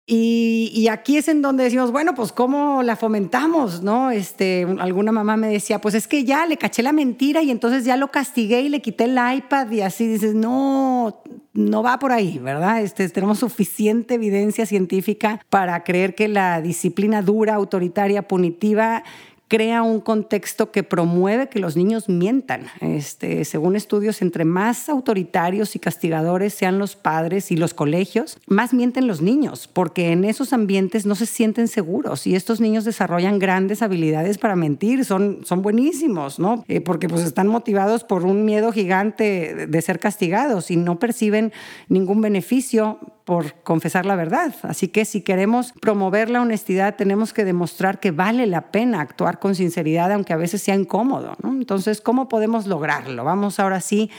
Y, 0.08 0.88
aquí 0.90 1.18
es 1.18 1.28
en 1.30 1.42
donde 1.42 1.64
decimos, 1.64 1.92
bueno, 1.92 2.14
pues 2.16 2.34
cómo 2.34 2.84
la 2.84 2.96
fomentamos, 2.96 3.82
¿no? 3.82 4.12
Este, 4.12 4.68
alguna 4.80 5.12
mamá 5.12 5.38
me 5.38 5.48
decía, 5.48 5.80
pues 5.80 5.96
es 5.96 6.08
que 6.08 6.26
ya 6.26 6.46
le 6.48 6.58
caché 6.58 6.84
la 6.84 6.92
mentira 6.92 7.42
y 7.44 7.52
entonces 7.52 7.86
ya 7.86 7.96
lo 7.96 8.10
castigué 8.10 8.62
y 8.62 8.70
le 8.70 8.82
quité 8.82 9.06
el 9.06 9.18
iPad 9.18 9.72
y 9.72 9.82
así 9.82 10.08
dices, 10.08 10.34
no, 10.34 11.22
no 11.54 11.84
va 11.84 12.00
por 12.00 12.12
ahí, 12.12 12.40
¿verdad? 12.40 12.82
Este, 12.82 13.08
tenemos 13.10 13.40
suficiente 13.40 14.16
evidencia 14.16 14.66
científica 14.66 15.40
para 15.50 15.84
creer 15.84 16.16
que 16.16 16.28
la 16.28 16.62
disciplina 16.62 17.22
dura, 17.22 17.56
autoritaria, 17.56 18.28
punitiva 18.28 19.04
crea 19.52 19.84
un 19.84 20.00
contexto 20.00 20.72
que 20.72 20.82
promueve 20.82 21.50
que 21.50 21.60
los 21.60 21.76
niños 21.76 22.08
mientan. 22.08 22.68
Este, 22.80 23.44
según 23.44 23.76
estudios, 23.76 24.22
entre 24.22 24.46
más 24.46 24.88
autoritarios 24.88 25.76
y 25.76 25.80
castigadores 25.80 26.54
sean 26.54 26.80
los 26.80 26.96
padres 26.96 27.52
y 27.52 27.58
los 27.58 27.74
colegios, 27.74 28.38
más 28.48 28.74
mienten 28.74 29.08
los 29.08 29.22
niños, 29.22 29.68
porque 29.68 30.14
en 30.14 30.24
esos 30.24 30.54
ambientes 30.54 31.06
no 31.06 31.16
se 31.16 31.26
sienten 31.26 31.68
seguros 31.68 32.28
y 32.28 32.36
estos 32.36 32.62
niños 32.62 32.86
desarrollan 32.86 33.40
grandes 33.40 33.82
habilidades 33.82 34.38
para 34.38 34.56
mentir, 34.56 35.04
son, 35.04 35.42
son 35.44 35.62
buenísimos, 35.62 36.40
¿no? 36.40 36.64
Eh, 36.70 36.80
porque 36.80 37.10
pues 37.10 37.24
están 37.24 37.50
motivados 37.50 38.06
por 38.06 38.24
un 38.24 38.46
miedo 38.46 38.72
gigante 38.72 39.68
de 39.68 39.82
ser 39.82 40.00
castigados 40.00 40.72
y 40.72 40.78
no 40.78 40.98
perciben 40.98 41.52
ningún 41.90 42.22
beneficio 42.22 43.00
por 43.26 43.54
confesar 43.64 44.06
la 44.06 44.16
verdad. 44.16 44.54
Así 44.64 44.88
que 44.88 45.06
si 45.06 45.22
queremos 45.22 45.74
promover 45.82 46.30
la 46.30 46.42
honestidad, 46.42 46.96
tenemos 46.96 47.34
que 47.34 47.46
demostrar 47.46 48.00
que 48.00 48.12
vale 48.12 48.48
la 48.48 48.72
pena 48.72 49.02
actuar 49.02 49.40
con 49.40 49.56
sinceridad, 49.56 50.12
aunque 50.12 50.34
a 50.34 50.38
veces 50.38 50.62
sea 50.62 50.76
incómodo. 50.76 51.36
Entonces, 51.44 52.02
¿cómo 52.02 52.28
podemos 52.28 52.68
lograrlo? 52.68 53.24
Vamos 53.24 53.60
ahora 53.60 53.82
sí 53.82 54.10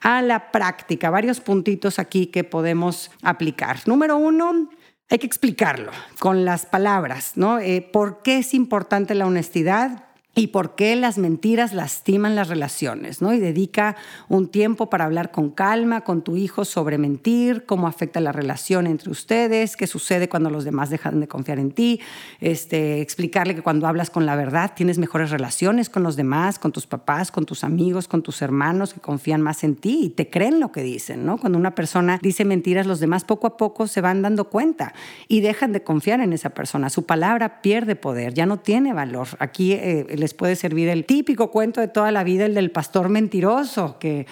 a 0.00 0.22
la 0.22 0.50
práctica. 0.50 1.10
Varios 1.10 1.40
puntitos 1.40 1.98
aquí 1.98 2.26
que 2.26 2.44
podemos 2.44 3.10
aplicar. 3.22 3.78
Número 3.86 4.16
uno, 4.16 4.68
hay 5.10 5.18
que 5.18 5.26
explicarlo 5.26 5.92
con 6.18 6.44
las 6.44 6.66
palabras, 6.66 7.32
¿no? 7.36 7.58
Eh, 7.58 7.86
¿Por 7.92 8.22
qué 8.22 8.38
es 8.38 8.54
importante 8.54 9.14
la 9.14 9.26
honestidad? 9.26 10.04
Y 10.34 10.46
por 10.46 10.74
qué 10.74 10.96
las 10.96 11.18
mentiras 11.18 11.74
lastiman 11.74 12.34
las 12.34 12.48
relaciones, 12.48 13.20
¿no? 13.20 13.34
Y 13.34 13.38
dedica 13.38 13.96
un 14.28 14.48
tiempo 14.48 14.88
para 14.88 15.04
hablar 15.04 15.30
con 15.30 15.50
calma 15.50 16.02
con 16.02 16.22
tu 16.22 16.36
hijo 16.36 16.64
sobre 16.64 16.96
mentir, 16.96 17.66
cómo 17.66 17.86
afecta 17.86 18.18
la 18.20 18.32
relación 18.32 18.86
entre 18.86 19.10
ustedes, 19.10 19.76
qué 19.76 19.86
sucede 19.86 20.30
cuando 20.30 20.48
los 20.48 20.64
demás 20.64 20.88
dejan 20.88 21.20
de 21.20 21.28
confiar 21.28 21.58
en 21.58 21.70
ti, 21.70 22.00
este, 22.40 23.02
explicarle 23.02 23.54
que 23.54 23.62
cuando 23.62 23.86
hablas 23.86 24.08
con 24.08 24.24
la 24.24 24.34
verdad 24.34 24.72
tienes 24.74 24.98
mejores 24.98 25.30
relaciones 25.30 25.90
con 25.90 26.02
los 26.02 26.16
demás, 26.16 26.58
con 26.58 26.72
tus 26.72 26.86
papás, 26.86 27.30
con 27.30 27.44
tus 27.44 27.62
amigos, 27.62 28.08
con 28.08 28.22
tus 28.22 28.40
hermanos 28.40 28.94
que 28.94 29.00
confían 29.00 29.42
más 29.42 29.64
en 29.64 29.76
ti 29.76 30.00
y 30.04 30.08
te 30.10 30.30
creen 30.30 30.60
lo 30.60 30.72
que 30.72 30.82
dicen, 30.82 31.26
¿no? 31.26 31.36
Cuando 31.36 31.58
una 31.58 31.74
persona 31.74 32.18
dice 32.22 32.46
mentiras, 32.46 32.86
los 32.86 33.00
demás 33.00 33.24
poco 33.24 33.46
a 33.46 33.56
poco 33.58 33.86
se 33.86 34.00
van 34.00 34.22
dando 34.22 34.44
cuenta 34.48 34.94
y 35.28 35.42
dejan 35.42 35.72
de 35.72 35.82
confiar 35.82 36.20
en 36.20 36.32
esa 36.32 36.50
persona. 36.50 36.88
Su 36.88 37.04
palabra 37.04 37.60
pierde 37.60 37.96
poder, 37.96 38.32
ya 38.32 38.46
no 38.46 38.60
tiene 38.60 38.94
valor. 38.94 39.28
Aquí 39.38 39.72
eh, 39.72 40.06
les 40.22 40.34
puede 40.34 40.54
servir 40.54 40.88
el 40.88 41.04
típico 41.04 41.50
cuento 41.50 41.80
de 41.80 41.88
toda 41.88 42.12
la 42.12 42.22
vida, 42.22 42.46
el 42.46 42.54
del 42.54 42.70
pastor 42.70 43.08
mentiroso, 43.08 43.98
que 43.98 44.26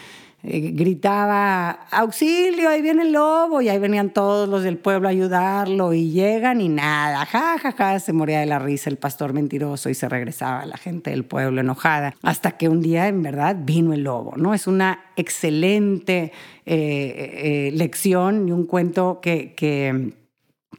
eh, 0.45 0.71
gritaba, 0.73 1.71
auxilio, 1.91 2.71
ahí 2.71 2.81
viene 2.81 3.03
el 3.03 3.13
lobo, 3.13 3.61
y 3.61 3.69
ahí 3.69 3.81
venían 3.81 4.11
todos 4.11 4.49
los 4.49 4.63
del 4.63 4.79
pueblo 4.79 5.09
a 5.09 5.11
ayudarlo, 5.11 5.93
y 5.93 6.13
llegan 6.13 6.61
y 6.61 6.69
nada, 6.69 7.27
ja, 7.27 7.59
ja, 7.59 7.73
ja, 7.73 7.99
se 7.99 8.13
moría 8.13 8.39
de 8.39 8.47
la 8.47 8.61
risa 8.61 8.89
el 8.89 8.99
pastor 8.99 9.33
mentiroso 9.33 9.91
y 9.91 9.95
se 9.95 10.09
regresaba 10.09 10.65
la 10.65 10.77
gente 10.77 11.11
del 11.11 11.25
pueblo 11.25 11.61
enojada, 11.61 12.15
hasta 12.23 12.53
que 12.53 12.69
un 12.69 12.81
día 12.81 13.09
en 13.09 13.23
verdad 13.23 13.57
vino 13.59 13.93
el 13.93 14.05
lobo, 14.05 14.35
¿no? 14.37 14.55
Es 14.55 14.69
una 14.69 15.01
excelente 15.17 16.33
eh, 16.65 17.67
eh, 17.67 17.71
lección 17.75 18.49
y 18.49 18.53
un 18.53 18.65
cuento 18.65 19.19
que, 19.21 19.55
que 19.55 20.15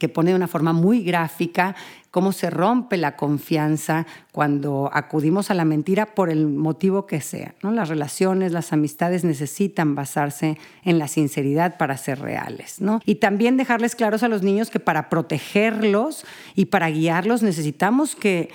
que 0.02 0.08
pone 0.08 0.30
de 0.30 0.36
una 0.36 0.48
forma 0.48 0.72
muy 0.72 1.04
gráfica 1.04 1.76
cómo 2.12 2.32
se 2.32 2.50
rompe 2.50 2.98
la 2.98 3.16
confianza 3.16 4.06
cuando 4.32 4.90
acudimos 4.92 5.50
a 5.50 5.54
la 5.54 5.64
mentira 5.64 6.14
por 6.14 6.28
el 6.28 6.46
motivo 6.46 7.06
que 7.06 7.22
sea. 7.22 7.54
¿no? 7.62 7.72
Las 7.72 7.88
relaciones, 7.88 8.52
las 8.52 8.74
amistades 8.74 9.24
necesitan 9.24 9.94
basarse 9.94 10.58
en 10.84 10.98
la 10.98 11.08
sinceridad 11.08 11.78
para 11.78 11.96
ser 11.96 12.20
reales. 12.20 12.82
¿no? 12.82 13.00
Y 13.06 13.16
también 13.16 13.56
dejarles 13.56 13.96
claros 13.96 14.22
a 14.22 14.28
los 14.28 14.42
niños 14.42 14.68
que 14.68 14.78
para 14.78 15.08
protegerlos 15.08 16.26
y 16.54 16.66
para 16.66 16.90
guiarlos 16.90 17.42
necesitamos 17.42 18.14
que 18.14 18.50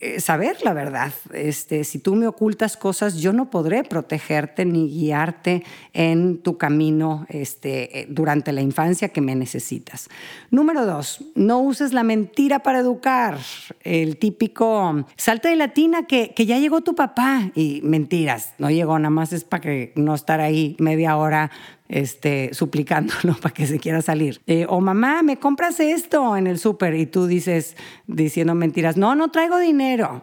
eh, 0.00 0.20
saber 0.20 0.58
la 0.62 0.74
verdad. 0.74 1.12
Este, 1.32 1.82
si 1.82 1.98
tú 1.98 2.14
me 2.14 2.28
ocultas 2.28 2.76
cosas, 2.76 3.16
yo 3.16 3.32
no 3.32 3.50
podré 3.50 3.82
protegerte 3.82 4.64
ni 4.64 4.88
guiarte 4.88 5.64
en 5.92 6.38
tu 6.38 6.56
camino 6.56 7.26
este, 7.28 8.00
eh, 8.00 8.06
durante 8.08 8.52
la 8.52 8.60
infancia 8.60 9.08
que 9.08 9.20
me 9.20 9.34
necesitas. 9.34 10.08
Número 10.50 10.86
dos, 10.86 11.24
no 11.34 11.58
uses 11.58 11.92
la 11.92 12.04
mentira 12.04 12.60
para 12.60 12.78
educar. 12.78 13.38
El 13.82 14.18
típico, 14.18 15.04
salte 15.16 15.48
de 15.48 15.56
la 15.56 15.74
tina 15.74 16.06
que, 16.06 16.32
que 16.32 16.46
ya 16.46 16.58
llegó 16.58 16.80
tu 16.82 16.94
papá. 16.94 17.50
Y 17.56 17.80
mentiras, 17.82 18.52
no 18.58 18.70
llegó, 18.70 18.98
nada 19.00 19.10
más 19.10 19.32
es 19.32 19.42
para 19.42 19.62
que 19.62 19.92
no 19.96 20.14
estar 20.14 20.40
ahí 20.40 20.76
media 20.78 21.16
hora 21.16 21.50
este, 21.88 22.50
suplicándolo 22.52 23.34
para 23.40 23.54
que 23.54 23.66
se 23.66 23.78
quiera 23.78 24.02
salir. 24.02 24.40
Eh, 24.46 24.66
o 24.68 24.80
mamá, 24.80 25.22
¿me 25.22 25.38
compras 25.38 25.80
esto 25.80 26.36
en 26.36 26.46
el 26.46 26.58
súper? 26.58 26.94
Y 26.94 27.06
tú 27.06 27.26
dices, 27.26 27.76
diciendo 28.06 28.54
mentiras, 28.54 28.96
no, 28.96 29.14
no 29.14 29.30
traigo 29.30 29.58
dinero. 29.58 30.22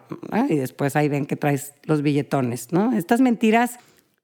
Y 0.49 0.55
después 0.55 0.95
ahí 0.95 1.09
ven 1.09 1.25
que 1.25 1.35
traes 1.35 1.73
los 1.83 2.01
billetones, 2.01 2.71
¿no? 2.71 2.93
Estas 2.93 3.21
mentiras 3.21 3.79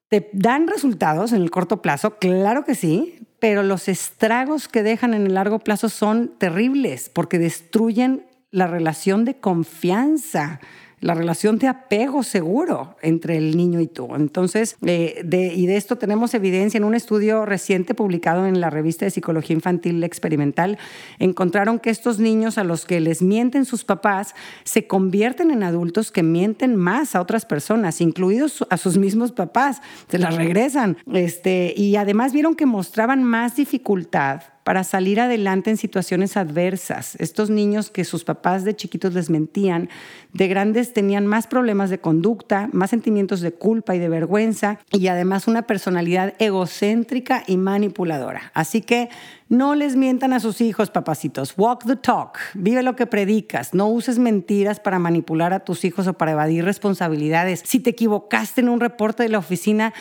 te 0.08 0.28
dan 0.32 0.68
resultados 0.68 1.32
en 1.32 1.40
el 1.40 1.50
corto 1.50 1.80
plazo, 1.80 2.18
claro 2.18 2.64
que 2.64 2.74
sí, 2.74 3.18
pero 3.38 3.62
los 3.62 3.88
estragos 3.88 4.68
que 4.68 4.82
dejan 4.82 5.14
en 5.14 5.26
el 5.26 5.34
largo 5.34 5.58
plazo 5.58 5.88
son 5.88 6.32
terribles 6.38 7.08
porque 7.08 7.38
destruyen 7.38 8.26
la 8.50 8.66
relación 8.66 9.24
de 9.24 9.38
confianza 9.38 10.60
la 11.02 11.14
relación 11.14 11.58
de 11.58 11.66
apego 11.66 12.22
seguro 12.22 12.96
entre 13.02 13.36
el 13.36 13.56
niño 13.56 13.80
y 13.80 13.88
tú. 13.88 14.14
Entonces, 14.14 14.76
eh, 14.86 15.20
de, 15.24 15.52
y 15.52 15.66
de 15.66 15.76
esto 15.76 15.96
tenemos 15.96 16.32
evidencia 16.32 16.78
en 16.78 16.84
un 16.84 16.94
estudio 16.94 17.44
reciente 17.44 17.92
publicado 17.92 18.46
en 18.46 18.60
la 18.60 18.70
revista 18.70 19.04
de 19.04 19.10
Psicología 19.10 19.54
Infantil 19.54 20.02
Experimental, 20.04 20.78
encontraron 21.18 21.80
que 21.80 21.90
estos 21.90 22.20
niños 22.20 22.56
a 22.56 22.62
los 22.62 22.86
que 22.86 23.00
les 23.00 23.20
mienten 23.20 23.64
sus 23.64 23.84
papás 23.84 24.36
se 24.62 24.86
convierten 24.86 25.50
en 25.50 25.64
adultos 25.64 26.12
que 26.12 26.22
mienten 26.22 26.76
más 26.76 27.16
a 27.16 27.20
otras 27.20 27.46
personas, 27.46 28.00
incluidos 28.00 28.64
a 28.70 28.76
sus 28.76 28.96
mismos 28.96 29.32
papás, 29.32 29.82
se 30.08 30.18
las 30.18 30.36
regresan. 30.36 30.96
Este, 31.12 31.74
y 31.76 31.96
además 31.96 32.32
vieron 32.32 32.54
que 32.54 32.64
mostraban 32.64 33.24
más 33.24 33.56
dificultad 33.56 34.51
para 34.64 34.84
salir 34.84 35.20
adelante 35.20 35.70
en 35.70 35.76
situaciones 35.76 36.36
adversas. 36.36 37.16
Estos 37.16 37.50
niños 37.50 37.90
que 37.90 38.04
sus 38.04 38.24
papás 38.24 38.64
de 38.64 38.76
chiquitos 38.76 39.14
les 39.14 39.30
mentían, 39.30 39.88
de 40.32 40.48
grandes 40.48 40.92
tenían 40.92 41.26
más 41.26 41.46
problemas 41.46 41.90
de 41.90 41.98
conducta, 41.98 42.68
más 42.72 42.90
sentimientos 42.90 43.40
de 43.40 43.52
culpa 43.52 43.94
y 43.94 43.98
de 43.98 44.08
vergüenza 44.08 44.78
y 44.90 45.08
además 45.08 45.48
una 45.48 45.62
personalidad 45.62 46.34
egocéntrica 46.38 47.42
y 47.46 47.56
manipuladora. 47.56 48.50
Así 48.54 48.82
que 48.82 49.08
no 49.48 49.74
les 49.74 49.96
mientan 49.96 50.32
a 50.32 50.40
sus 50.40 50.62
hijos, 50.62 50.90
papacitos. 50.90 51.54
Walk 51.58 51.84
the 51.84 51.96
talk. 51.96 52.38
Vive 52.54 52.82
lo 52.82 52.96
que 52.96 53.06
predicas. 53.06 53.74
No 53.74 53.86
uses 53.88 54.18
mentiras 54.18 54.80
para 54.80 54.98
manipular 54.98 55.52
a 55.52 55.60
tus 55.60 55.84
hijos 55.84 56.06
o 56.06 56.14
para 56.14 56.32
evadir 56.32 56.64
responsabilidades. 56.64 57.62
Si 57.66 57.78
te 57.78 57.90
equivocaste 57.90 58.62
en 58.62 58.70
un 58.70 58.80
reporte 58.80 59.22
de 59.22 59.28
la 59.28 59.38
oficina, 59.38 59.92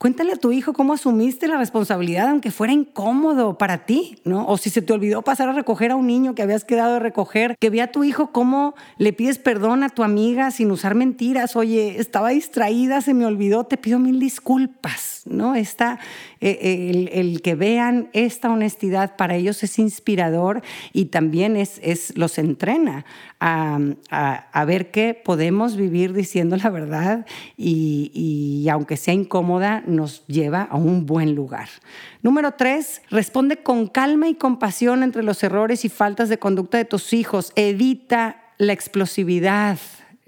Cuéntale 0.00 0.32
a 0.32 0.36
tu 0.36 0.50
hijo 0.50 0.72
cómo 0.72 0.94
asumiste 0.94 1.46
la 1.46 1.58
responsabilidad, 1.58 2.30
aunque 2.30 2.50
fuera 2.50 2.72
incómodo 2.72 3.58
para 3.58 3.84
ti, 3.84 4.16
¿no? 4.24 4.46
O 4.46 4.56
si 4.56 4.70
se 4.70 4.80
te 4.80 4.94
olvidó 4.94 5.20
pasar 5.20 5.50
a 5.50 5.52
recoger 5.52 5.90
a 5.90 5.96
un 5.96 6.06
niño 6.06 6.34
que 6.34 6.40
habías 6.40 6.64
quedado 6.64 6.94
de 6.94 7.00
recoger, 7.00 7.54
que 7.60 7.68
vea 7.68 7.84
a 7.84 7.92
tu 7.92 8.02
hijo 8.02 8.32
cómo 8.32 8.74
le 8.96 9.12
pides 9.12 9.36
perdón 9.36 9.82
a 9.82 9.90
tu 9.90 10.02
amiga 10.02 10.52
sin 10.52 10.70
usar 10.70 10.94
mentiras. 10.94 11.54
Oye, 11.54 12.00
estaba 12.00 12.30
distraída, 12.30 13.02
se 13.02 13.12
me 13.12 13.26
olvidó, 13.26 13.64
te 13.64 13.76
pido 13.76 13.98
mil 13.98 14.18
disculpas, 14.18 15.20
¿no? 15.26 15.54
Esta, 15.54 15.98
eh, 16.40 17.10
el, 17.12 17.42
que 17.42 17.54
vean 17.54 18.08
esta 18.14 18.50
honestidad 18.50 19.16
para 19.16 19.36
ellos 19.36 19.62
es 19.62 19.78
inspirador 19.78 20.62
y 20.94 21.06
también 21.06 21.58
es 21.58 22.16
los 22.16 22.38
entrena 22.38 23.04
a, 23.40 23.78
a, 24.52 24.64
ver 24.66 24.90
que 24.90 25.14
podemos 25.14 25.74
vivir 25.76 26.12
diciendo 26.12 26.56
la 26.56 26.68
verdad 26.68 27.26
y, 27.56 28.10
y 28.14 28.68
aunque 28.68 28.98
sea 28.98 29.14
incómoda, 29.14 29.82
nos 29.86 30.26
lleva 30.26 30.62
a 30.62 30.76
un 30.76 31.06
buen 31.06 31.34
lugar. 31.34 31.68
Número 32.22 32.52
tres, 32.52 33.00
responde 33.08 33.62
con 33.62 33.86
calma 33.86 34.28
y 34.28 34.34
compasión 34.34 35.02
entre 35.02 35.22
los 35.22 35.42
errores 35.42 35.86
y 35.86 35.88
faltas 35.88 36.28
de 36.28 36.38
conducta 36.38 36.76
de 36.76 36.84
tus 36.84 37.14
hijos. 37.14 37.52
Evita 37.56 38.42
la 38.58 38.74
explosividad 38.74 39.78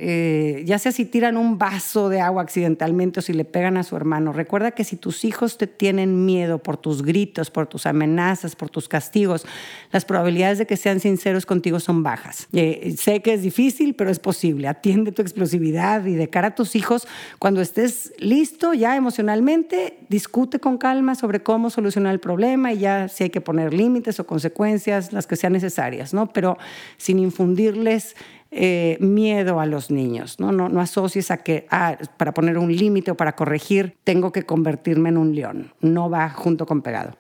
eh, 0.05 0.65
ya 0.67 0.81
sea 0.81 0.91
si 0.91 1.05
tiran 1.05 1.37
un 1.37 1.59
vaso 1.59 2.09
de 2.09 2.21
agua 2.21 2.43
accidentalmente 2.43 3.21
o 3.21 3.23
si 3.23 3.33
le 3.33 3.45
pegan 3.45 3.77
a 3.77 3.85
su 3.85 3.95
hermano, 3.95 4.33
recuerda 4.33 4.73
que 4.73 4.83
si 4.83 4.97
tus 4.97 5.25
hijos 5.25 5.59
te 5.59 5.69
tienen 5.69 6.25
miedo 6.25 6.59
por 6.59 6.77
tus 6.77 7.05
gritos, 7.05 7.53
por 7.53 7.69
tus 7.69 7.87
amenazas, 7.87 8.57
por 8.57 8.69
tus 8.69 8.89
castigos, 8.89 9.47
las 9.93 10.05
probabilidades 10.05 10.59
de 10.59 10.67
que 10.67 10.77
sean 10.77 10.99
sinceros 10.99 11.47
contigo 11.47 11.79
son 11.79 12.03
bajas. 12.03 12.49
Eh, 12.53 12.97
sé 12.99 13.23
que 13.23 13.35
es 13.35 13.43
difícil, 13.43 13.95
pero 13.95 14.11
es 14.11 14.19
posible. 14.19 14.67
Atiende 14.67 15.13
tu 15.13 15.23
explosividad 15.23 16.05
y 16.05 16.15
de 16.15 16.29
cara 16.29 16.49
a 16.49 16.55
tus 16.57 16.75
hijos, 16.75 17.07
cuando 17.39 17.61
estés 17.61 18.13
listo 18.19 18.75
ya 18.75 18.97
emocionalmente, 18.97 19.99
discute 20.09 20.59
con 20.59 20.79
calma 20.79 21.15
sobre 21.15 21.45
cómo 21.45 21.71
solucionar 21.71 22.13
el 22.13 22.19
problema 22.19 22.73
y 22.73 22.79
ya 22.79 23.07
si 23.07 23.23
hay 23.23 23.31
que 23.31 23.41
poner 23.41 23.73
límites 23.73 24.19
o 24.19 24.27
consecuencias, 24.27 25.13
las 25.13 25.29
que 25.29 25.37
sean 25.37 25.53
necesarias, 25.53 26.13
¿no? 26.13 26.33
Pero 26.33 26.59
sin 26.97 27.21
infundirles 27.21 28.17
eh, 28.53 28.99
miedo 29.01 29.61
a 29.61 29.67
los 29.67 29.91
niños, 29.91 30.39
¿no? 30.39 30.53
No, 30.53 30.69
no 30.69 30.81
asocies 30.81 31.31
a 31.31 31.39
que 31.39 31.67
ah, 31.71 31.97
para 32.19 32.35
poner 32.35 32.59
un 32.59 32.75
límite 32.75 33.11
o 33.11 33.17
para 33.17 33.35
corregir 33.35 33.97
tengo 34.05 34.31
que 34.31 34.45
convertirme 34.45 35.09
en 35.09 35.17
un 35.17 35.35
león. 35.35 35.73
No 35.81 36.11
va 36.11 36.29
junto 36.31 36.67
con 36.67 36.83
pegado. 36.83 37.17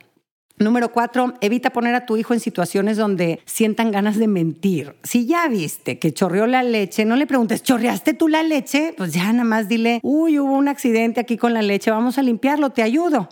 Número 0.59 0.93
cuatro, 0.93 1.35
evita 1.41 1.71
poner 1.71 1.95
a 1.95 2.07
tu 2.07 2.17
hijo 2.17 2.35
en 2.35 2.41
situaciones 2.41 2.97
donde 2.97 3.41
sientan 3.47 3.91
ganas 3.91 4.17
de 4.19 4.29
mentir. 4.29 4.95
Si 5.03 5.27
ya 5.27 5.49
viste 5.49 5.99
que 5.99 6.13
chorreó 6.13 6.47
la 6.47 6.63
leche, 6.63 7.05
no 7.05 7.17
le 7.17 7.27
preguntes, 7.27 7.63
¿chorreaste 7.63 8.15
tú 8.15 8.29
la 8.29 8.43
leche? 8.43 8.95
Pues 8.97 9.13
ya 9.13 9.33
nada 9.33 9.45
más 9.45 9.69
dile, 9.69 10.01
uy, 10.03 10.39
hubo 10.39 10.53
un 10.53 10.69
accidente 10.69 11.21
aquí 11.21 11.37
con 11.37 11.55
la 11.55 11.63
leche, 11.63 11.91
vamos 11.91 12.19
a 12.19 12.23
limpiarlo, 12.23 12.71
te 12.71 12.83
ayudo. 12.83 13.29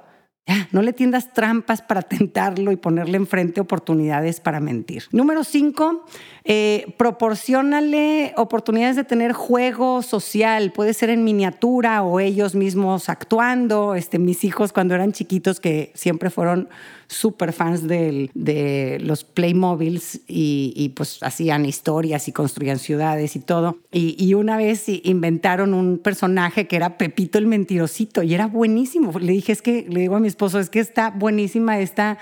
No 0.72 0.83
le 0.83 0.92
tiendas 0.92 1.33
trampas 1.33 1.83
para 1.83 2.03
tentarlo 2.03 2.72
y 2.72 2.76
ponerle 2.76 3.16
enfrente 3.16 3.61
oportunidades 3.61 4.40
para 4.40 4.61
mentir. 4.61 5.05
Número 5.12 5.44
cinco, 5.44 6.05
eh, 6.44 6.94
proporcionale 6.98 8.33
oportunidades 8.37 8.96
de 8.96 9.05
tener 9.05 9.33
juego 9.33 10.03
social. 10.03 10.72
Puede 10.72 10.94
ser 10.94 11.11
en 11.11 11.24
miniatura 11.24 12.03
o 12.03 12.20
ellos 12.20 12.55
mismos 12.55 13.09
actuando. 13.09 13.94
Este, 13.94 14.18
mis 14.18 14.44
hijos 14.44 14.72
cuando 14.72 14.94
eran 14.94 15.12
chiquitos, 15.12 15.61
que 15.61 15.92
siempre 15.94 16.31
fueron 16.31 16.68
súper 17.11 17.53
fans 17.53 17.88
de, 17.88 18.99
los 19.03 19.25
Playmobiles 19.25 20.20
y, 20.29 20.73
y, 20.77 20.90
pues 20.90 21.18
hacían 21.23 21.66
historias 21.66 22.29
y 22.29 22.33
construían 22.33 22.79
ciudades 22.79 23.35
y 23.35 23.40
todo. 23.40 23.79
Y, 23.90 24.14
y, 24.16 24.35
una 24.35 24.57
vez 24.57 24.85
inventaron 24.88 25.75
un 25.75 25.99
personaje 25.99 26.68
que 26.68 26.77
era 26.77 26.96
Pepito 26.96 27.38
el 27.38 27.49
mentirosito 27.49 28.23
y 28.23 28.33
era 28.33 28.46
buenísimo. 28.46 29.18
Le 29.18 29.33
dije, 29.33 29.51
es 29.51 29.61
que, 29.61 29.87
le 29.88 30.01
digo 30.01 30.14
a 30.14 30.20
mi 30.20 30.29
esposo, 30.29 30.61
es 30.61 30.70
que 30.70 30.79
está 30.79 31.11
buenísima 31.11 31.81
esta 31.81 32.18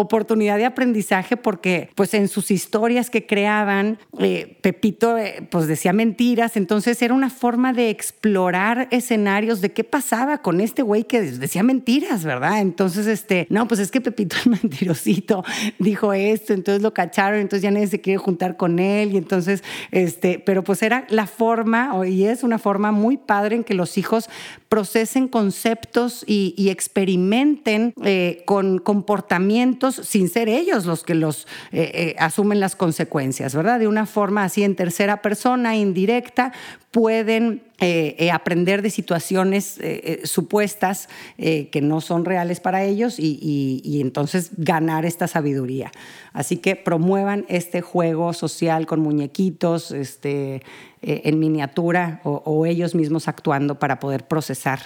oportunidad 0.00 0.56
de 0.58 0.64
aprendizaje 0.64 1.36
porque 1.36 1.90
pues 1.94 2.14
en 2.14 2.28
sus 2.28 2.50
historias 2.50 3.10
que 3.10 3.26
creaban, 3.26 3.98
eh, 4.18 4.58
Pepito 4.60 5.18
eh, 5.18 5.46
pues 5.50 5.66
decía 5.66 5.92
mentiras, 5.92 6.56
entonces 6.56 7.00
era 7.02 7.14
una 7.14 7.30
forma 7.30 7.72
de 7.72 7.90
explorar 7.90 8.88
escenarios 8.90 9.60
de 9.60 9.72
qué 9.72 9.84
pasaba 9.84 10.38
con 10.38 10.60
este 10.60 10.82
güey 10.82 11.04
que 11.04 11.20
decía 11.20 11.62
mentiras, 11.62 12.24
¿verdad? 12.24 12.60
Entonces, 12.60 13.06
este, 13.06 13.46
no, 13.50 13.66
pues 13.66 13.80
es 13.80 13.90
que 13.90 14.00
Pepito 14.00 14.36
el 14.44 14.50
mentirosito 14.62 15.44
dijo 15.78 16.12
esto, 16.12 16.52
entonces 16.52 16.82
lo 16.82 16.94
cacharon, 16.94 17.40
entonces 17.40 17.62
ya 17.62 17.70
nadie 17.70 17.88
se 17.88 18.00
quiere 18.00 18.18
juntar 18.18 18.56
con 18.56 18.78
él 18.78 19.14
y 19.14 19.16
entonces, 19.16 19.64
este, 19.90 20.38
pero 20.38 20.62
pues 20.62 20.82
era 20.82 21.06
la 21.08 21.26
forma, 21.26 21.92
y 22.06 22.24
es 22.24 22.42
una 22.42 22.58
forma 22.58 22.92
muy 22.92 23.16
padre 23.16 23.56
en 23.56 23.64
que 23.64 23.74
los 23.74 23.98
hijos 23.98 24.30
procesen 24.68 25.28
conceptos 25.28 26.24
y, 26.26 26.68
experimenten 26.68 27.94
eh, 28.04 28.42
con 28.44 28.78
comportamientos 28.78 29.94
sin 29.96 30.28
ser 30.28 30.48
ellos 30.48 30.84
los 30.84 31.02
que 31.02 31.14
los 31.14 31.46
eh, 31.72 31.90
eh, 31.94 32.16
asumen 32.18 32.60
las 32.60 32.76
consecuencias, 32.76 33.54
¿verdad? 33.54 33.78
De 33.78 33.88
una 33.88 34.04
forma 34.04 34.44
así 34.44 34.62
en 34.64 34.76
tercera 34.76 35.22
persona, 35.22 35.76
indirecta, 35.76 36.52
pueden 36.98 37.62
eh, 37.78 38.28
aprender 38.32 38.82
de 38.82 38.90
situaciones 38.90 39.78
supuestas 40.24 41.08
que 41.36 41.80
no 41.80 42.00
son 42.00 42.24
reales 42.24 42.58
para 42.58 42.82
ellos 42.82 43.20
y, 43.20 44.00
entonces 44.00 44.50
ganar 44.56 45.04
esta 45.04 45.28
sabiduría. 45.28 45.92
Así 46.32 46.56
que 46.56 46.74
promuevan 46.74 47.44
este 47.48 47.80
juego 47.80 48.32
social 48.32 48.86
con 48.86 48.98
muñequitos 48.98 49.92
este, 49.92 50.62
en 51.02 51.38
miniatura 51.38 52.20
o, 52.24 52.66
ellos 52.66 52.96
mismos 52.96 53.28
actuando 53.28 53.78
para 53.78 54.00
poder 54.00 54.26
procesar 54.26 54.80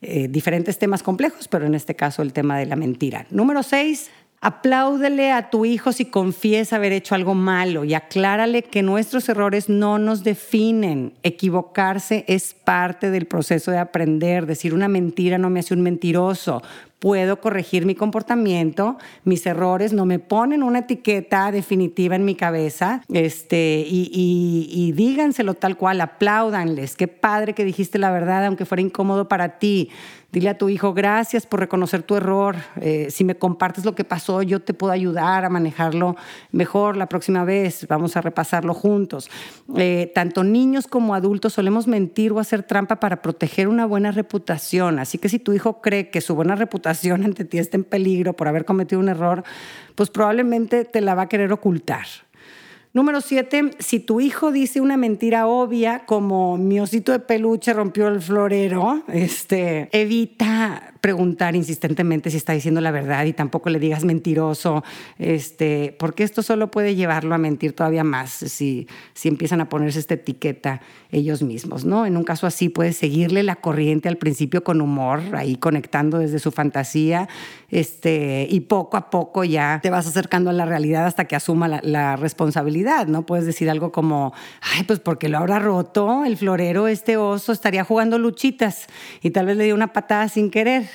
diferentes 0.00 0.78
temas 0.78 1.02
complejos, 1.02 1.48
pero 1.48 1.66
en 1.66 1.74
este 1.74 1.96
caso 1.96 2.22
el 2.22 2.32
tema 2.32 2.56
de 2.56 2.66
la 2.66 2.76
mentira. 2.76 3.26
Número 3.30 3.64
seis, 3.64 4.10
Apláudele 4.40 5.32
a 5.32 5.50
tu 5.50 5.64
hijo 5.64 5.90
si 5.90 6.04
confiesa 6.04 6.76
haber 6.76 6.92
hecho 6.92 7.16
algo 7.16 7.34
malo 7.34 7.82
y 7.82 7.94
aclárale 7.94 8.62
que 8.62 8.84
nuestros 8.84 9.28
errores 9.28 9.68
no 9.68 9.98
nos 9.98 10.22
definen. 10.22 11.14
Equivocarse 11.24 12.24
es 12.28 12.54
parte 12.54 13.10
del 13.10 13.26
proceso 13.26 13.72
de 13.72 13.78
aprender. 13.78 14.46
Decir 14.46 14.74
una 14.74 14.86
mentira 14.86 15.38
no 15.38 15.50
me 15.50 15.58
hace 15.58 15.74
un 15.74 15.80
mentiroso. 15.80 16.62
Puedo 16.98 17.40
corregir 17.40 17.86
mi 17.86 17.94
comportamiento, 17.94 18.98
mis 19.24 19.46
errores 19.46 19.92
no 19.92 20.04
me 20.04 20.18
ponen 20.18 20.62
una 20.62 20.80
etiqueta 20.80 21.52
definitiva 21.52 22.16
en 22.16 22.24
mi 22.24 22.34
cabeza. 22.34 23.02
Este, 23.12 23.84
y, 23.86 24.68
y 24.70 24.92
díganselo 24.92 25.54
tal 25.54 25.76
cual, 25.76 26.00
apláudanles. 26.00 26.96
Qué 26.96 27.06
padre 27.06 27.54
que 27.54 27.64
dijiste 27.64 27.98
la 27.98 28.10
verdad, 28.10 28.46
aunque 28.46 28.64
fuera 28.64 28.82
incómodo 28.82 29.28
para 29.28 29.58
ti. 29.58 29.90
Dile 30.30 30.50
a 30.50 30.58
tu 30.58 30.68
hijo, 30.68 30.92
gracias 30.92 31.46
por 31.46 31.60
reconocer 31.60 32.02
tu 32.02 32.14
error. 32.14 32.56
Eh, 32.82 33.06
si 33.10 33.24
me 33.24 33.36
compartes 33.36 33.86
lo 33.86 33.94
que 33.94 34.04
pasó, 34.04 34.42
yo 34.42 34.60
te 34.60 34.74
puedo 34.74 34.92
ayudar 34.92 35.46
a 35.46 35.48
manejarlo 35.48 36.16
mejor 36.52 36.98
la 36.98 37.06
próxima 37.06 37.44
vez. 37.44 37.86
Vamos 37.88 38.14
a 38.14 38.20
repasarlo 38.20 38.74
juntos. 38.74 39.30
Eh, 39.76 40.12
tanto 40.14 40.44
niños 40.44 40.86
como 40.86 41.14
adultos 41.14 41.54
solemos 41.54 41.86
mentir 41.86 42.32
o 42.32 42.40
hacer 42.40 42.62
trampa 42.62 42.96
para 42.96 43.22
proteger 43.22 43.68
una 43.68 43.86
buena 43.86 44.10
reputación. 44.10 44.98
Así 44.98 45.16
que 45.16 45.30
si 45.30 45.38
tu 45.38 45.54
hijo 45.54 45.80
cree 45.80 46.10
que 46.10 46.20
su 46.20 46.34
buena 46.34 46.56
reputación 46.56 46.87
ante 47.24 47.44
ti 47.44 47.58
está 47.58 47.76
en 47.76 47.84
peligro 47.84 48.34
por 48.34 48.48
haber 48.48 48.64
cometido 48.64 49.00
un 49.00 49.08
error, 49.08 49.44
pues 49.94 50.10
probablemente 50.10 50.84
te 50.84 51.00
la 51.00 51.14
va 51.14 51.22
a 51.22 51.28
querer 51.28 51.52
ocultar. 51.52 52.06
Número 52.94 53.20
siete, 53.20 53.70
si 53.78 54.00
tu 54.00 54.20
hijo 54.20 54.50
dice 54.50 54.80
una 54.80 54.96
mentira 54.96 55.46
obvia 55.46 56.06
como 56.06 56.56
mi 56.56 56.80
osito 56.80 57.12
de 57.12 57.18
peluche 57.18 57.74
rompió 57.74 58.08
el 58.08 58.22
florero, 58.22 59.04
este, 59.08 59.90
evita 59.92 60.94
preguntar 61.00 61.54
insistentemente 61.54 62.30
si 62.30 62.36
está 62.36 62.52
diciendo 62.52 62.80
la 62.80 62.90
verdad 62.90 63.24
y 63.24 63.32
tampoco 63.32 63.70
le 63.70 63.78
digas 63.78 64.04
mentiroso, 64.04 64.82
este, 65.18 65.94
porque 65.98 66.24
esto 66.24 66.42
solo 66.42 66.70
puede 66.70 66.94
llevarlo 66.94 67.34
a 67.34 67.38
mentir 67.38 67.72
todavía 67.72 68.04
más 68.04 68.30
si, 68.30 68.88
si 69.14 69.28
empiezan 69.28 69.60
a 69.60 69.68
ponerse 69.68 69.98
esta 69.98 70.14
etiqueta 70.14 70.80
ellos 71.10 71.42
mismos, 71.42 71.84
¿no? 71.84 72.06
En 72.06 72.16
un 72.16 72.24
caso 72.24 72.46
así 72.46 72.68
puedes 72.68 72.96
seguirle 72.96 73.42
la 73.42 73.56
corriente 73.56 74.08
al 74.08 74.16
principio 74.16 74.64
con 74.64 74.80
humor, 74.80 75.20
ahí 75.34 75.56
conectando 75.56 76.18
desde 76.18 76.38
su 76.38 76.50
fantasía, 76.50 77.28
este, 77.70 78.46
y 78.50 78.60
poco 78.60 78.96
a 78.96 79.10
poco 79.10 79.44
ya 79.44 79.80
te 79.82 79.90
vas 79.90 80.06
acercando 80.06 80.50
a 80.50 80.52
la 80.52 80.64
realidad 80.64 81.06
hasta 81.06 81.26
que 81.26 81.36
asuma 81.36 81.68
la, 81.68 81.80
la 81.82 82.16
responsabilidad, 82.16 82.77
¿no? 83.06 83.26
Puedes 83.26 83.46
decir 83.46 83.70
algo 83.70 83.92
como, 83.92 84.32
ay, 84.60 84.84
pues 84.84 85.00
porque 85.00 85.28
lo 85.28 85.38
habrá 85.38 85.58
roto 85.58 86.24
el 86.24 86.36
florero, 86.36 86.88
este 86.88 87.16
oso 87.16 87.52
estaría 87.52 87.84
jugando 87.84 88.18
luchitas 88.18 88.86
y 89.22 89.30
tal 89.30 89.46
vez 89.46 89.56
le 89.56 89.64
dio 89.64 89.74
una 89.74 89.92
patada 89.92 90.28
sin 90.28 90.50
querer. 90.50 90.88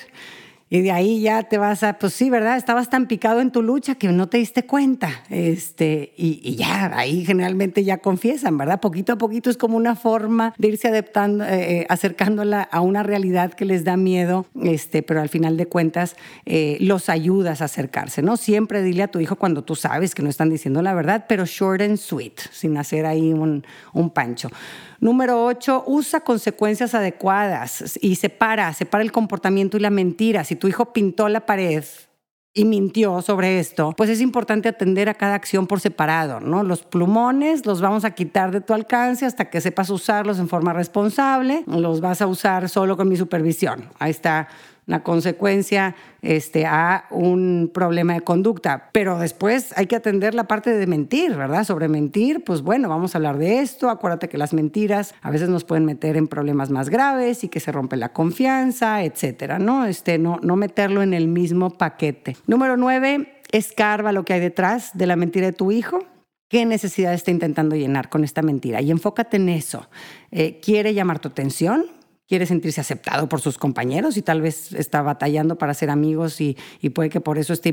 Y 0.74 0.82
de 0.82 0.90
ahí 0.90 1.20
ya 1.20 1.44
te 1.44 1.56
vas 1.56 1.84
a, 1.84 2.00
pues 2.00 2.14
sí, 2.14 2.30
¿verdad? 2.30 2.56
Estabas 2.56 2.90
tan 2.90 3.06
picado 3.06 3.40
en 3.40 3.52
tu 3.52 3.62
lucha 3.62 3.94
que 3.94 4.08
no 4.08 4.28
te 4.28 4.38
diste 4.38 4.66
cuenta. 4.66 5.22
Este, 5.30 6.12
y, 6.16 6.56
ya, 6.56 6.90
ahí 6.98 7.24
generalmente 7.24 7.84
ya 7.84 7.98
confiesan, 7.98 8.58
¿verdad? 8.58 8.80
Poquito 8.80 9.12
a 9.12 9.16
poquito 9.16 9.50
es 9.50 9.56
como 9.56 9.76
una 9.76 9.94
forma 9.94 10.52
de 10.58 10.66
irse 10.66 10.88
adaptando, 10.88 11.44
eh, 11.44 11.82
eh, 11.82 11.86
acercándola 11.88 12.62
a 12.62 12.80
una 12.80 13.04
realidad 13.04 13.54
que 13.54 13.64
les 13.64 13.84
da 13.84 13.96
miedo, 13.96 14.46
este, 14.64 15.04
pero 15.04 15.20
al 15.20 15.28
final 15.28 15.56
de 15.56 15.66
cuentas 15.66 16.16
eh, 16.44 16.76
los 16.80 17.08
ayudas 17.08 17.62
a 17.62 17.66
acercarse, 17.66 18.22
¿no? 18.22 18.36
Siempre 18.36 18.82
dile 18.82 19.04
a 19.04 19.08
tu 19.08 19.20
hijo 19.20 19.36
cuando 19.36 19.62
tú 19.62 19.76
sabes 19.76 20.12
que 20.12 20.24
no 20.24 20.28
están 20.28 20.50
diciendo 20.50 20.82
la 20.82 20.92
verdad, 20.92 21.26
pero 21.28 21.46
short 21.46 21.82
and 21.82 21.98
sweet, 21.98 22.40
sin 22.50 22.76
hacer 22.78 23.06
ahí 23.06 23.32
un, 23.32 23.64
un 23.92 24.10
pancho. 24.10 24.50
Número 25.00 25.44
ocho, 25.44 25.84
usa 25.86 26.20
consecuencias 26.20 26.94
adecuadas 26.94 27.98
y 28.00 28.16
separa, 28.16 28.72
separa 28.72 29.02
el 29.02 29.12
comportamiento 29.12 29.76
y 29.76 29.80
la 29.80 29.90
mentira. 29.90 30.44
Si 30.44 30.56
tu 30.56 30.68
hijo 30.68 30.92
pintó 30.92 31.28
la 31.28 31.46
pared 31.46 31.84
y 32.56 32.64
mintió 32.64 33.20
sobre 33.20 33.58
esto, 33.58 33.92
pues 33.96 34.08
es 34.10 34.20
importante 34.20 34.68
atender 34.68 35.08
a 35.08 35.14
cada 35.14 35.34
acción 35.34 35.66
por 35.66 35.80
separado, 35.80 36.38
¿no? 36.38 36.62
Los 36.62 36.84
plumones 36.84 37.66
los 37.66 37.80
vamos 37.80 38.04
a 38.04 38.12
quitar 38.12 38.52
de 38.52 38.60
tu 38.60 38.72
alcance 38.72 39.26
hasta 39.26 39.50
que 39.50 39.60
sepas 39.60 39.90
usarlos 39.90 40.38
en 40.38 40.48
forma 40.48 40.72
responsable, 40.72 41.64
los 41.66 42.00
vas 42.00 42.22
a 42.22 42.28
usar 42.28 42.68
solo 42.68 42.96
con 42.96 43.08
mi 43.08 43.16
supervisión. 43.16 43.90
Ahí 43.98 44.12
está 44.12 44.48
una 44.86 45.02
consecuencia 45.02 45.94
este, 46.22 46.66
a 46.66 47.06
un 47.10 47.70
problema 47.72 48.14
de 48.14 48.20
conducta. 48.20 48.90
Pero 48.92 49.18
después 49.18 49.72
hay 49.76 49.86
que 49.86 49.96
atender 49.96 50.34
la 50.34 50.44
parte 50.44 50.70
de 50.70 50.86
mentir, 50.86 51.34
¿verdad? 51.36 51.64
Sobre 51.64 51.88
mentir, 51.88 52.44
pues 52.44 52.62
bueno, 52.62 52.88
vamos 52.88 53.14
a 53.14 53.18
hablar 53.18 53.38
de 53.38 53.60
esto. 53.60 53.90
Acuérdate 53.90 54.28
que 54.28 54.38
las 54.38 54.52
mentiras 54.52 55.14
a 55.22 55.30
veces 55.30 55.48
nos 55.48 55.64
pueden 55.64 55.84
meter 55.84 56.16
en 56.16 56.28
problemas 56.28 56.70
más 56.70 56.90
graves 56.90 57.44
y 57.44 57.48
que 57.48 57.60
se 57.60 57.72
rompe 57.72 57.96
la 57.96 58.12
confianza, 58.12 59.04
etcétera, 59.04 59.58
¿no? 59.58 59.86
Este, 59.86 60.18
no, 60.18 60.38
no 60.42 60.56
meterlo 60.56 61.02
en 61.02 61.14
el 61.14 61.28
mismo 61.28 61.70
paquete. 61.70 62.36
Número 62.46 62.76
nueve, 62.76 63.40
escarba 63.52 64.12
lo 64.12 64.24
que 64.24 64.34
hay 64.34 64.40
detrás 64.40 64.90
de 64.94 65.06
la 65.06 65.16
mentira 65.16 65.46
de 65.46 65.52
tu 65.52 65.72
hijo 65.72 66.00
qué 66.54 66.64
necesidad 66.64 67.12
está 67.14 67.32
intentando 67.32 67.74
llenar 67.74 68.08
con 68.08 68.22
esta 68.22 68.40
mentira 68.40 68.80
y 68.80 68.92
enfócate 68.92 69.38
en 69.38 69.48
eso. 69.48 69.88
Eh, 70.30 70.60
¿Quiere 70.62 70.94
llamar 70.94 71.18
tu 71.18 71.28
atención? 71.28 71.86
Quiere 72.26 72.46
sentirse 72.46 72.80
aceptado 72.80 73.28
por 73.28 73.40
sus 73.40 73.58
compañeros 73.58 74.16
y 74.16 74.22
tal 74.22 74.40
vez 74.40 74.72
está 74.72 75.02
batallando 75.02 75.58
para 75.58 75.74
ser 75.74 75.90
amigos 75.90 76.40
y, 76.40 76.56
puede 76.94 77.10
que 77.10 77.20
por 77.20 77.38
eso 77.38 77.52
esté, 77.52 77.70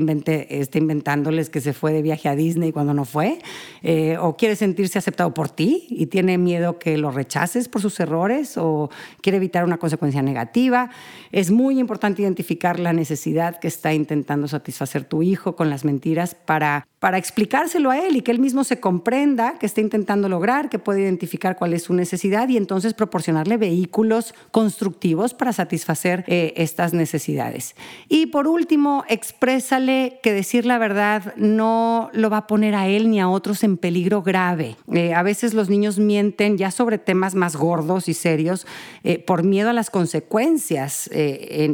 esté, 0.50 0.78
inventándoles 0.78 1.48
que 1.48 1.60
se 1.60 1.72
fue 1.72 1.92
de 1.92 2.02
viaje 2.02 2.28
a 2.28 2.36
Disney 2.36 2.72
cuando 2.72 2.92
no 2.92 3.04
fue, 3.04 3.38
eh, 3.82 4.16
o 4.18 4.36
quiere 4.36 4.56
sentirse 4.56 4.98
aceptado 4.98 5.32
por 5.32 5.48
ti 5.48 5.86
y 5.88 6.06
tiene 6.06 6.38
miedo 6.38 6.78
que 6.78 6.98
lo 6.98 7.10
rechaces 7.10 7.68
por 7.68 7.80
sus 7.80 7.98
errores 8.00 8.58
o 8.58 8.90
quiere 9.22 9.36
evitar 9.36 9.64
una 9.64 9.78
consecuencia 9.78 10.22
negativa. 10.22 10.90
Es 11.30 11.50
muy 11.50 11.78
importante 11.78 12.22
identificar 12.22 12.78
la 12.78 12.92
necesidad 12.92 13.58
que 13.58 13.68
está 13.68 13.94
intentando 13.94 14.48
satisfacer 14.48 15.04
tu 15.04 15.22
hijo 15.22 15.56
con 15.56 15.70
las 15.70 15.84
mentiras 15.84 16.34
para 16.34 16.86
para 17.02 17.18
explicárselo 17.18 17.90
a 17.90 17.98
él 17.98 18.14
y 18.14 18.22
que 18.22 18.30
él 18.30 18.38
mismo 18.38 18.62
se 18.62 18.78
comprenda 18.78 19.58
que 19.58 19.66
está 19.66 19.80
intentando 19.80 20.28
lograr, 20.28 20.68
que 20.68 20.78
puede 20.78 21.00
identificar 21.00 21.56
cuál 21.56 21.74
es 21.74 21.82
su 21.82 21.94
necesidad 21.94 22.48
y 22.48 22.56
entonces 22.56 22.94
proporcionarle 22.94 23.56
vehículos 23.56 24.36
constructivos 24.50 25.34
para 25.34 25.52
satisfacer 25.52 26.24
eh, 26.26 26.54
estas 26.56 26.92
necesidades. 26.92 27.74
Y 28.08 28.26
por 28.26 28.46
último, 28.46 29.04
exprésale 29.08 30.18
que 30.22 30.32
decir 30.32 30.66
la 30.66 30.78
verdad 30.78 31.34
no 31.36 32.10
lo 32.12 32.30
va 32.30 32.38
a 32.38 32.46
poner 32.46 32.74
a 32.74 32.88
él 32.88 33.10
ni 33.10 33.20
a 33.20 33.28
otros 33.28 33.62
en 33.64 33.76
peligro 33.76 34.22
grave. 34.22 34.76
Eh, 34.92 35.14
a 35.14 35.22
veces 35.22 35.54
los 35.54 35.68
niños 35.68 35.98
mienten 35.98 36.58
ya 36.58 36.70
sobre 36.70 36.98
temas 36.98 37.34
más 37.34 37.56
gordos 37.56 38.08
y 38.08 38.14
serios 38.14 38.66
eh, 39.04 39.18
por 39.18 39.44
miedo 39.44 39.70
a 39.70 39.72
las 39.72 39.90
consecuencias, 39.90 41.10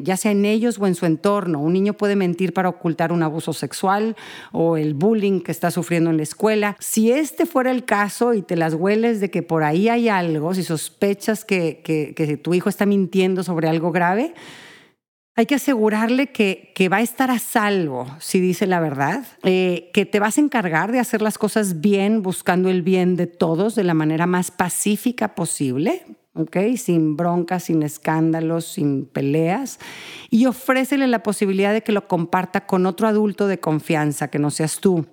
ya 0.02 0.16
sea 0.16 0.32
en 0.32 0.44
ellos 0.44 0.78
o 0.78 0.86
en 0.86 0.94
su 0.94 1.06
entorno. 1.06 1.60
Un 1.60 1.72
niño 1.72 1.94
puede 1.94 2.16
mentir 2.16 2.52
para 2.52 2.68
ocultar 2.68 3.12
un 3.12 3.22
abuso 3.22 3.52
sexual 3.52 4.16
o 4.52 4.76
el 4.76 4.94
bullying 4.94 5.40
que 5.40 5.52
está 5.52 5.70
sufriendo 5.70 6.10
en 6.10 6.16
la 6.16 6.22
escuela. 6.22 6.76
Si 6.78 7.10
este 7.12 7.46
fuera 7.46 7.70
el 7.70 7.84
caso 7.84 8.34
y 8.34 8.42
te 8.42 8.56
las 8.56 8.74
hueles 8.74 9.20
de 9.20 9.30
que 9.30 9.42
por 9.42 9.62
ahí 9.62 9.88
hay 9.88 10.08
algo, 10.08 10.54
si 10.54 10.62
sospechas 10.62 11.44
que, 11.44 11.80
que, 11.82 12.36
tu 12.36 12.54
hijo 12.58 12.68
está 12.68 12.86
mintiendo 12.86 13.42
sobre 13.42 13.68
algo 13.68 13.90
grave, 13.90 14.34
hay 15.38 15.46
que 15.46 15.54
asegurarle 15.54 16.32
que, 16.32 16.88
va 16.92 16.96
a 16.96 17.00
estar 17.00 17.30
a 17.30 17.38
salvo 17.38 18.08
si 18.18 18.40
dice 18.40 18.66
la 18.66 18.80
verdad, 18.80 19.24
eh, 19.44 19.88
que 19.94 20.04
te 20.04 20.18
vas 20.18 20.36
a 20.36 20.40
encargar 20.40 20.90
de 20.90 20.98
hacer 20.98 21.22
las 21.22 21.38
cosas 21.38 21.80
bien, 21.80 22.22
buscando 22.22 22.70
el 22.70 22.82
bien 22.82 23.14
de 23.14 23.28
todos 23.28 23.76
de 23.76 23.84
la 23.84 23.94
manera 23.94 24.26
más 24.26 24.50
pacífica 24.50 25.36
posible, 25.36 26.04
sin 26.76 27.16
broncas, 27.16 27.64
sin 27.64 27.84
escándalos, 27.84 28.64
sin 28.64 29.06
peleas, 29.06 29.78
y 30.28 30.46
ofrécele 30.46 31.06
la 31.06 31.22
posibilidad 31.22 31.72
de 31.72 31.82
que 31.82 31.92
lo 31.92 32.08
comparta 32.08 32.66
con 32.66 32.84
otro 32.86 33.06
adulto 33.06 33.46
de 33.46 33.60
confianza, 33.60 34.28
que 34.28 34.38
no 34.38 34.50
seas 34.50 34.80
tú. 34.80 35.06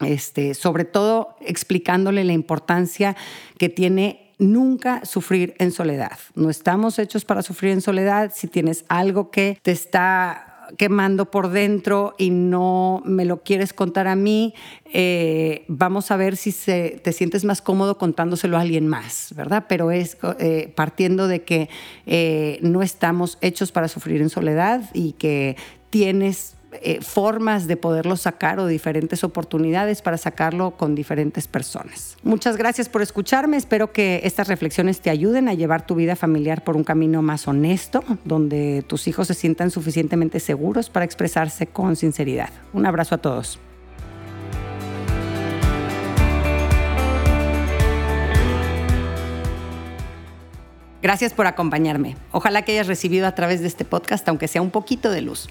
Este, 0.00 0.54
sobre 0.54 0.84
todo 0.84 1.36
explicándole 1.40 2.24
la 2.24 2.32
importancia 2.32 3.16
que 3.58 3.68
tiene 3.68 4.23
nunca 4.38 5.04
sufrir 5.04 5.54
en 5.58 5.72
soledad. 5.72 6.18
No 6.34 6.50
estamos 6.50 6.98
hechos 6.98 7.24
para 7.24 7.42
sufrir 7.42 7.72
en 7.72 7.80
soledad. 7.80 8.32
Si 8.34 8.48
tienes 8.48 8.84
algo 8.88 9.30
que 9.30 9.58
te 9.62 9.72
está 9.72 10.54
quemando 10.76 11.30
por 11.30 11.50
dentro 11.50 12.14
y 12.18 12.30
no 12.30 13.02
me 13.04 13.24
lo 13.24 13.42
quieres 13.42 13.72
contar 13.72 14.06
a 14.06 14.16
mí, 14.16 14.54
eh, 14.92 15.64
vamos 15.68 16.10
a 16.10 16.16
ver 16.16 16.36
si 16.36 16.52
te 16.52 17.12
sientes 17.12 17.44
más 17.44 17.62
cómodo 17.62 17.98
contándoselo 17.98 18.56
a 18.56 18.60
alguien 18.60 18.88
más, 18.88 19.32
¿verdad? 19.36 19.66
Pero 19.68 19.90
es 19.90 20.16
eh, 20.38 20.72
partiendo 20.74 21.28
de 21.28 21.42
que 21.42 21.68
eh, 22.06 22.58
no 22.62 22.82
estamos 22.82 23.38
hechos 23.40 23.72
para 23.72 23.88
sufrir 23.88 24.22
en 24.22 24.30
soledad 24.30 24.90
y 24.94 25.12
que 25.12 25.56
tienes 25.90 26.53
eh, 26.82 27.00
formas 27.00 27.66
de 27.66 27.76
poderlo 27.76 28.16
sacar 28.16 28.58
o 28.58 28.66
diferentes 28.66 29.24
oportunidades 29.24 30.02
para 30.02 30.18
sacarlo 30.18 30.72
con 30.72 30.94
diferentes 30.94 31.48
personas. 31.48 32.16
Muchas 32.22 32.56
gracias 32.56 32.88
por 32.88 33.02
escucharme. 33.02 33.56
Espero 33.56 33.92
que 33.92 34.20
estas 34.24 34.48
reflexiones 34.48 35.00
te 35.00 35.10
ayuden 35.10 35.48
a 35.48 35.54
llevar 35.54 35.86
tu 35.86 35.94
vida 35.94 36.16
familiar 36.16 36.64
por 36.64 36.76
un 36.76 36.84
camino 36.84 37.22
más 37.22 37.46
honesto, 37.48 38.04
donde 38.24 38.84
tus 38.86 39.08
hijos 39.08 39.28
se 39.28 39.34
sientan 39.34 39.70
suficientemente 39.70 40.40
seguros 40.40 40.90
para 40.90 41.04
expresarse 41.04 41.66
con 41.66 41.96
sinceridad. 41.96 42.50
Un 42.72 42.86
abrazo 42.86 43.14
a 43.14 43.18
todos. 43.18 43.58
Gracias 51.04 51.34
por 51.34 51.46
acompañarme. 51.46 52.16
Ojalá 52.32 52.62
que 52.62 52.72
hayas 52.72 52.86
recibido 52.86 53.26
a 53.26 53.34
través 53.34 53.60
de 53.60 53.66
este 53.66 53.84
podcast, 53.84 54.26
aunque 54.26 54.48
sea 54.48 54.62
un 54.62 54.70
poquito 54.70 55.10
de 55.10 55.20
luz. 55.20 55.50